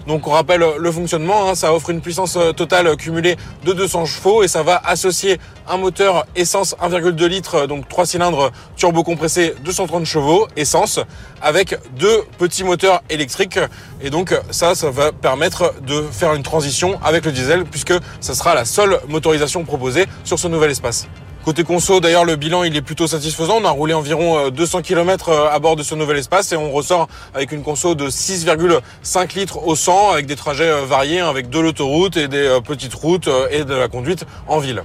Donc 0.07 0.29
on 0.29 0.31
rappelle 0.31 0.65
le 0.79 0.93
fonctionnement, 0.93 1.49
hein, 1.49 1.55
ça 1.55 1.75
offre 1.75 1.91
une 1.91 2.01
puissance 2.01 2.37
euh, 2.37 2.53
totale 2.53 2.97
cumulée 2.97 3.37
de 3.65 3.73
200 3.73 4.07
chevaux 4.07 4.45
et 4.45 4.49
ça 4.49 4.63
va 4.63 4.81
associer 4.85 5.41
un 5.69 5.79
moteur 5.79 6.27
essence 6.37 6.77
1,2 6.81 7.27
litres, 7.27 7.67
donc 7.67 7.89
3 7.89 8.07
cylindres 8.07 8.53
turbo 8.77 9.03
compressé 9.03 9.55
230 9.65 10.05
chevaux 10.05 10.47
essence 10.57 11.01
avec 11.43 11.77
deux 11.99 12.23
petits 12.39 12.63
moteurs 12.63 13.03
électriques 13.11 13.59
et 14.01 14.11
donc 14.11 14.33
ça, 14.51 14.77
ça 14.77 14.91
va 14.91 15.11
permettre 15.11 15.75
de 15.83 16.03
faire 16.03 16.35
une 16.35 16.45
transition 16.45 17.01
avec 17.03 17.25
le 17.25 17.33
diesel 17.33 17.65
puisque 17.65 17.95
ça 18.21 18.35
sera 18.35 18.55
la 18.55 18.65
seule 18.65 19.01
motorisation 19.09 19.65
proposée 19.65 20.07
sur 20.23 20.39
ce 20.39 20.47
nouvel 20.47 20.71
espace. 20.71 21.09
Côté 21.47 21.63
conso, 21.63 22.01
d'ailleurs, 22.01 22.25
le 22.25 22.35
bilan 22.35 22.65
il 22.65 22.75
est 22.75 22.83
plutôt 22.83 23.07
satisfaisant. 23.07 23.59
On 23.61 23.65
a 23.65 23.71
roulé 23.71 23.95
environ 23.95 24.51
200 24.51 24.79
euh, 24.79 24.83
km 24.83 25.29
euh, 25.29 25.49
à 25.49 25.61
bord 25.61 25.77
de 25.77 25.85
ce 25.85 25.95
nouvel 25.95 26.17
espace 26.17 26.51
et 26.51 26.57
on 26.57 26.73
ressort 26.73 27.07
avec 27.35 27.53
une 27.53 27.63
conso 27.63 27.95
de 27.95 28.11
6,5 28.11 29.39
litres 29.39 29.65
au 29.65 29.77
100 29.77 30.11
avec 30.11 30.27
des 30.27 30.35
trajets 30.35 30.69
euh, 30.69 30.85
variés, 30.85 31.21
hein, 31.21 31.29
avec 31.29 31.49
de 31.49 31.61
l'autoroute 31.61 32.17
et 32.17 32.27
des 32.27 32.59
petites 32.67 32.95
routes 32.95 33.31
et 33.53 33.63
de 33.63 33.75
la 33.75 33.87
conduite 33.87 34.25
en 34.49 34.59
ville. 34.59 34.83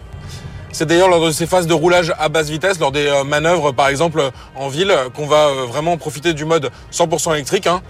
C'est 0.72 0.86
d'ailleurs 0.86 1.10
lors 1.10 1.26
de 1.26 1.32
ces 1.32 1.48
phases 1.48 1.66
de 1.66 1.74
roulage 1.74 2.14
à 2.20 2.30
basse 2.30 2.50
vitesse, 2.52 2.80
lors 2.80 2.92
des 2.92 3.12
manœuvres 3.26 3.72
par 3.72 3.88
exemple 3.88 4.22
en 4.56 4.68
ville, 4.68 4.96
qu'on 5.16 5.26
va 5.26 5.66
vraiment 5.68 5.98
profiter 5.98 6.34
du 6.36 6.46
mode 6.46 6.70
100% 6.94 7.34
électrique. 7.34 7.66
Hein. 7.66 7.82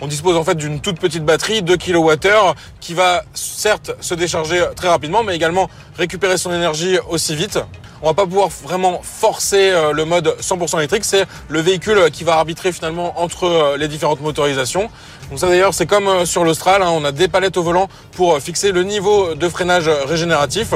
On 0.00 0.06
dispose 0.06 0.36
en 0.36 0.44
fait 0.44 0.56
d'une 0.56 0.80
toute 0.80 0.98
petite 0.98 1.24
batterie, 1.24 1.62
2 1.62 1.76
kWh, 1.76 2.54
qui 2.80 2.94
va 2.94 3.24
certes 3.34 3.92
se 4.00 4.14
décharger 4.14 4.62
très 4.74 4.88
rapidement, 4.88 5.22
mais 5.22 5.34
également 5.34 5.70
récupérer 5.96 6.36
son 6.36 6.52
énergie 6.52 6.98
aussi 7.08 7.34
vite 7.34 7.58
on 8.02 8.06
va 8.06 8.14
pas 8.14 8.26
pouvoir 8.26 8.48
vraiment 8.48 9.00
forcer 9.02 9.70
euh, 9.70 9.92
le 9.92 10.04
mode 10.04 10.36
100% 10.40 10.78
électrique. 10.78 11.04
C'est 11.04 11.26
le 11.48 11.60
véhicule 11.60 12.10
qui 12.12 12.24
va 12.24 12.34
arbitrer 12.36 12.72
finalement 12.72 13.20
entre 13.20 13.44
euh, 13.44 13.76
les 13.76 13.88
différentes 13.88 14.20
motorisations. 14.20 14.90
Donc 15.30 15.38
ça 15.38 15.48
d'ailleurs 15.48 15.74
c'est 15.74 15.86
comme 15.86 16.08
euh, 16.08 16.24
sur 16.24 16.44
l'Austral, 16.44 16.82
hein. 16.82 16.90
on 16.92 17.04
a 17.04 17.12
des 17.12 17.28
palettes 17.28 17.56
au 17.56 17.62
volant 17.62 17.88
pour 18.12 18.38
fixer 18.38 18.72
le 18.72 18.82
niveau 18.82 19.34
de 19.34 19.48
freinage 19.48 19.88
régénératif. 19.88 20.74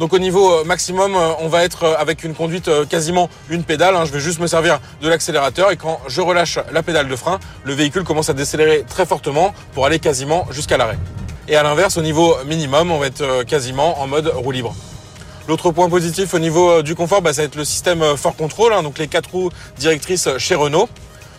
Donc 0.00 0.12
au 0.12 0.18
niveau 0.18 0.64
maximum, 0.64 1.14
on 1.40 1.48
va 1.48 1.62
être 1.62 1.84
avec 1.98 2.24
une 2.24 2.34
conduite 2.34 2.68
quasiment 2.88 3.28
une 3.50 3.62
pédale. 3.62 3.94
Hein. 3.94 4.04
Je 4.06 4.12
vais 4.12 4.18
juste 4.18 4.40
me 4.40 4.48
servir 4.48 4.80
de 5.00 5.08
l'accélérateur 5.08 5.70
et 5.70 5.76
quand 5.76 6.00
je 6.08 6.20
relâche 6.20 6.58
la 6.72 6.82
pédale 6.82 7.06
de 7.06 7.14
frein, 7.16 7.38
le 7.64 7.74
véhicule 7.74 8.02
commence 8.02 8.30
à 8.30 8.32
décélérer 8.32 8.84
très 8.88 9.06
fortement 9.06 9.54
pour 9.74 9.86
aller 9.86 9.98
quasiment 9.98 10.46
jusqu'à 10.50 10.78
l'arrêt. 10.78 10.98
Et 11.48 11.54
à 11.54 11.62
l'inverse, 11.62 11.98
au 11.98 12.02
niveau 12.02 12.34
minimum, 12.46 12.90
on 12.90 12.98
va 12.98 13.06
être 13.06 13.44
quasiment 13.44 14.00
en 14.00 14.06
mode 14.06 14.26
roue 14.28 14.52
libre. 14.52 14.74
L'autre 15.50 15.72
point 15.72 15.88
positif 15.88 16.32
au 16.32 16.38
niveau 16.38 16.70
euh, 16.70 16.82
du 16.82 16.94
confort, 16.94 17.22
bah, 17.22 17.32
ça 17.32 17.42
va 17.42 17.46
être 17.46 17.56
le 17.56 17.64
système 17.64 18.02
euh, 18.02 18.16
Fort 18.16 18.36
Control, 18.36 18.72
hein, 18.72 18.84
donc 18.84 18.98
les 18.98 19.08
quatre 19.08 19.30
roues 19.30 19.50
directrices 19.78 20.28
euh, 20.28 20.38
chez 20.38 20.54
Renault. 20.54 20.88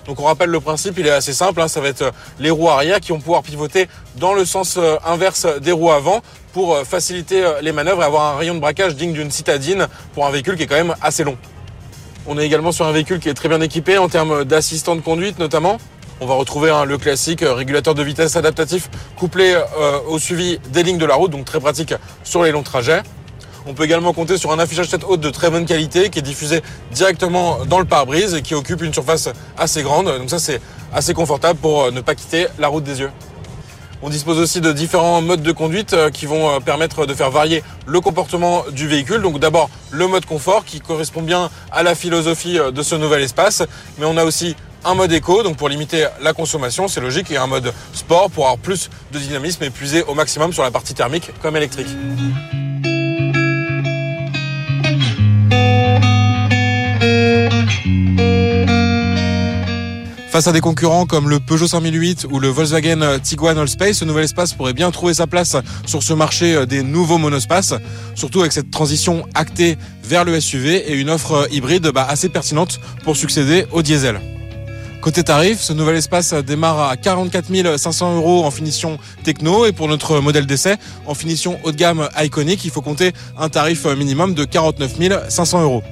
Donc 0.06 0.20
on 0.20 0.24
rappelle 0.24 0.50
le 0.50 0.60
principe, 0.60 0.98
il 0.98 1.08
est 1.08 1.12
assez 1.12 1.34
simple, 1.34 1.62
hein, 1.62 1.68
ça 1.68 1.80
va 1.80 1.90
être 1.90 2.12
les 2.40 2.50
roues 2.50 2.70
arrière 2.70 3.00
qui 3.00 3.12
vont 3.12 3.20
pouvoir 3.20 3.44
pivoter 3.44 3.88
dans 4.18 4.34
le 4.34 4.46
sens 4.46 4.80
inverse 5.06 5.46
des 5.62 5.72
roues 5.72 5.92
avant 5.92 6.22
pour 6.54 6.78
faciliter 6.80 7.44
les 7.62 7.72
manœuvres 7.72 8.02
et 8.02 8.06
avoir 8.06 8.34
un 8.34 8.38
rayon 8.38 8.56
de 8.56 8.60
braquage 8.60 8.96
digne 8.96 9.14
d'une 9.14 9.32
citadine 9.32 9.88
pour 10.14 10.26
un 10.26 10.32
véhicule 10.32 10.58
qui 10.58 10.64
est 10.64 10.68
quand 10.68 10.76
même 10.76 10.96
assez 11.02 11.24
long. 11.24 11.38
On 12.28 12.38
est 12.38 12.46
également 12.46 12.72
sur 12.72 12.86
un 12.86 12.92
véhicule 12.92 13.20
qui 13.20 13.30
est 13.30 13.34
très 13.34 13.48
bien 13.48 13.62
équipé 13.62 13.98
en 13.98 14.10
termes 14.10 14.44
d'assistant 14.44 14.96
de 14.96 15.02
conduite 15.02 15.40
notamment. 15.40 15.78
On 16.20 16.26
va 16.26 16.36
retrouver 16.36 16.70
hein, 16.70 16.86
le 16.86 16.98
classique 16.98 17.44
régulateur 17.44 17.96
de 17.96 18.04
vitesse 18.04 18.36
adaptatif 18.36 18.90
couplé 19.18 19.56
au 20.08 20.20
suivi 20.20 20.60
des 20.70 20.84
lignes 20.84 21.00
de 21.00 21.06
la 21.06 21.16
route, 21.16 21.32
donc 21.32 21.46
très 21.46 21.60
pratique 21.60 21.94
sur 22.24 22.44
les 22.44 22.52
longs 22.52 22.64
trajets. 22.64 23.02
On 23.68 23.74
peut 23.74 23.84
également 23.84 24.12
compter 24.14 24.38
sur 24.38 24.52
un 24.52 24.60
affichage 24.60 24.90
tête 24.90 25.04
haute 25.08 25.20
de 25.20 25.30
très 25.30 25.50
bonne 25.50 25.66
qualité 25.66 26.10
qui 26.10 26.20
est 26.20 26.24
diffusé 26.24 26.62
directement 26.92 27.66
dans 27.66 27.80
le 27.80 27.86
pare-brise 27.86 28.34
et 28.34 28.42
qui 28.42 28.56
occupe 28.56 28.82
une 28.82 28.94
surface 28.94 29.30
assez 29.58 29.84
grande. 29.84 30.06
Donc 30.06 30.30
ça 30.30 30.40
c'est 30.40 30.60
assez 30.94 31.14
confortable 31.14 31.60
pour 31.60 31.84
euh, 31.84 31.92
ne 31.92 32.02
pas 32.02 32.16
quitter 32.16 32.48
la 32.58 32.68
route 32.68 32.84
des 32.84 33.02
yeux. 33.02 33.12
On 34.02 34.10
dispose 34.10 34.40
aussi 34.40 34.62
de 34.62 34.72
différents 34.72 35.22
modes 35.22 35.44
de 35.44 35.52
conduite 35.52 35.94
euh, 35.94 36.10
qui 36.10 36.26
vont 36.26 36.50
euh, 36.50 36.60
permettre 36.60 37.06
de 37.06 37.14
faire 37.14 37.30
varier 37.30 37.64
le 37.86 38.02
comportement 38.02 38.64
du 38.72 38.88
véhicule. 38.88 39.22
Donc 39.22 39.40
d'abord 39.40 39.70
le 39.92 40.08
mode 40.08 40.26
confort 40.26 40.66
qui 40.66 40.80
correspond 40.80 41.22
bien 41.22 41.52
à 41.72 41.84
la 41.84 41.94
philosophie 41.94 42.58
de 42.58 42.82
ce 42.82 42.96
nouvel 42.96 43.22
espace. 43.22 43.62
Mais 44.00 44.06
on 44.06 44.18
a 44.18 44.24
aussi 44.24 44.56
un 44.84 44.96
mode 44.96 45.12
éco, 45.12 45.44
donc 45.44 45.58
pour 45.58 45.70
limiter 45.70 46.08
la 46.22 46.34
consommation, 46.34 46.88
c'est 46.88 47.02
logique, 47.02 47.30
et 47.30 47.38
un 47.38 47.46
mode 47.46 47.72
sport 47.94 48.32
pour 48.32 48.46
avoir 48.46 48.58
plus 48.58 48.90
de 49.12 49.20
dynamisme 49.20 49.64
et 49.64 49.70
puiser 49.70 50.02
au 50.04 50.16
maximum 50.16 50.54
sur 50.54 50.64
la 50.64 50.72
partie 50.72 50.96
thermique 50.96 51.30
comme 51.44 51.56
électrique. 51.56 51.90
Face 60.32 60.48
à 60.48 60.54
des 60.54 60.62
concurrents 60.62 61.06
comme 61.06 61.30
le 61.30 61.42
Peugeot 61.42 61.68
5008 61.68 62.28
ou 62.32 62.40
le 62.40 62.48
Volkswagen 62.48 63.20
Tiguan 63.22 63.58
Allspace, 63.58 63.98
ce 63.98 64.06
nouvel 64.06 64.24
espace 64.24 64.54
pourrait 64.54 64.72
bien 64.72 64.90
trouver 64.90 65.14
sa 65.14 65.28
place 65.28 65.58
sur 65.86 66.02
ce 66.04 66.14
marché 66.14 66.66
des 66.66 66.84
nouveaux 66.84 67.18
monospaces, 67.18 67.74
surtout 68.16 68.40
avec 68.40 68.54
cette 68.54 68.72
transition 68.72 69.26
actée 69.34 69.78
vers 70.06 70.24
le 70.24 70.40
SUV 70.40 70.90
et 70.90 70.96
une 70.96 71.10
offre 71.10 71.50
hybride 71.52 71.90
bah, 71.90 72.08
assez 72.08 72.30
pertinente 72.30 72.80
pour 73.04 73.18
succéder 73.18 73.66
au 73.74 73.82
diesel. 73.82 74.22
Côté 75.02 75.22
tarif, 75.22 75.60
ce 75.60 75.74
nouvel 75.74 75.98
espace 75.98 76.34
démarre 76.34 76.80
à 76.80 76.96
44 76.96 77.78
500 77.78 78.16
euros 78.16 78.46
en 78.46 78.52
finition 78.52 79.00
techno 79.26 79.66
et 79.66 79.74
pour 79.74 79.90
notre 79.90 80.22
modèle 80.22 80.46
d'essai, 80.46 80.78
en 81.08 81.14
finition 81.14 81.60
haut 81.66 81.74
de 81.74 81.78
gamme 81.78 82.08
iconique, 82.18 82.64
il 82.64 82.72
faut 82.72 82.82
compter 82.82 83.12
un 83.38 83.50
tarif 83.50 83.86
minimum 83.86 84.34
de 84.34 84.46
49 84.46 85.28
500 85.28 85.62
euros. 85.62 85.84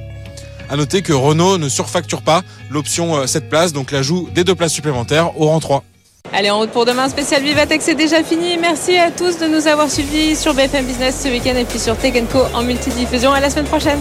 À 0.69 0.75
noter 0.75 1.01
que 1.01 1.13
Renault 1.13 1.57
ne 1.57 1.67
surfacture 1.67 2.21
pas 2.21 2.43
l'option 2.69 3.25
7 3.25 3.43
euh, 3.43 3.49
places, 3.49 3.73
donc 3.73 3.91
l'ajout 3.91 4.29
des 4.35 4.43
deux 4.43 4.55
places 4.55 4.73
supplémentaires 4.73 5.39
au 5.39 5.47
rang 5.47 5.59
3. 5.59 5.83
Allez, 6.31 6.51
en 6.51 6.59
route 6.59 6.69
pour 6.69 6.85
demain, 6.85 7.09
spécial 7.09 7.41
Vivatech, 7.41 7.81
c'est 7.81 7.95
déjà 7.95 8.23
fini. 8.23 8.57
Merci 8.57 8.95
à 8.97 9.09
tous 9.09 9.39
de 9.39 9.47
nous 9.47 9.67
avoir 9.67 9.89
suivis 9.89 10.35
sur 10.35 10.53
BFM 10.53 10.85
Business 10.85 11.21
ce 11.23 11.29
week-end 11.29 11.55
et 11.55 11.65
puis 11.65 11.79
sur 11.79 11.97
Tech 11.97 12.13
Co 12.31 12.43
en 12.53 12.61
multidiffusion. 12.61 13.31
À 13.31 13.39
la 13.39 13.49
semaine 13.49 13.65
prochaine. 13.65 13.99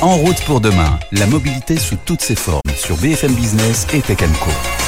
En 0.00 0.16
route 0.16 0.40
pour 0.44 0.60
demain, 0.60 0.98
la 1.12 1.26
mobilité 1.26 1.78
sous 1.78 1.96
toutes 2.04 2.20
ses 2.22 2.36
formes 2.36 2.60
sur 2.76 2.96
BFM 2.96 3.32
Business 3.34 3.86
et 3.94 4.00
Tech 4.00 4.18
Co. 4.18 4.83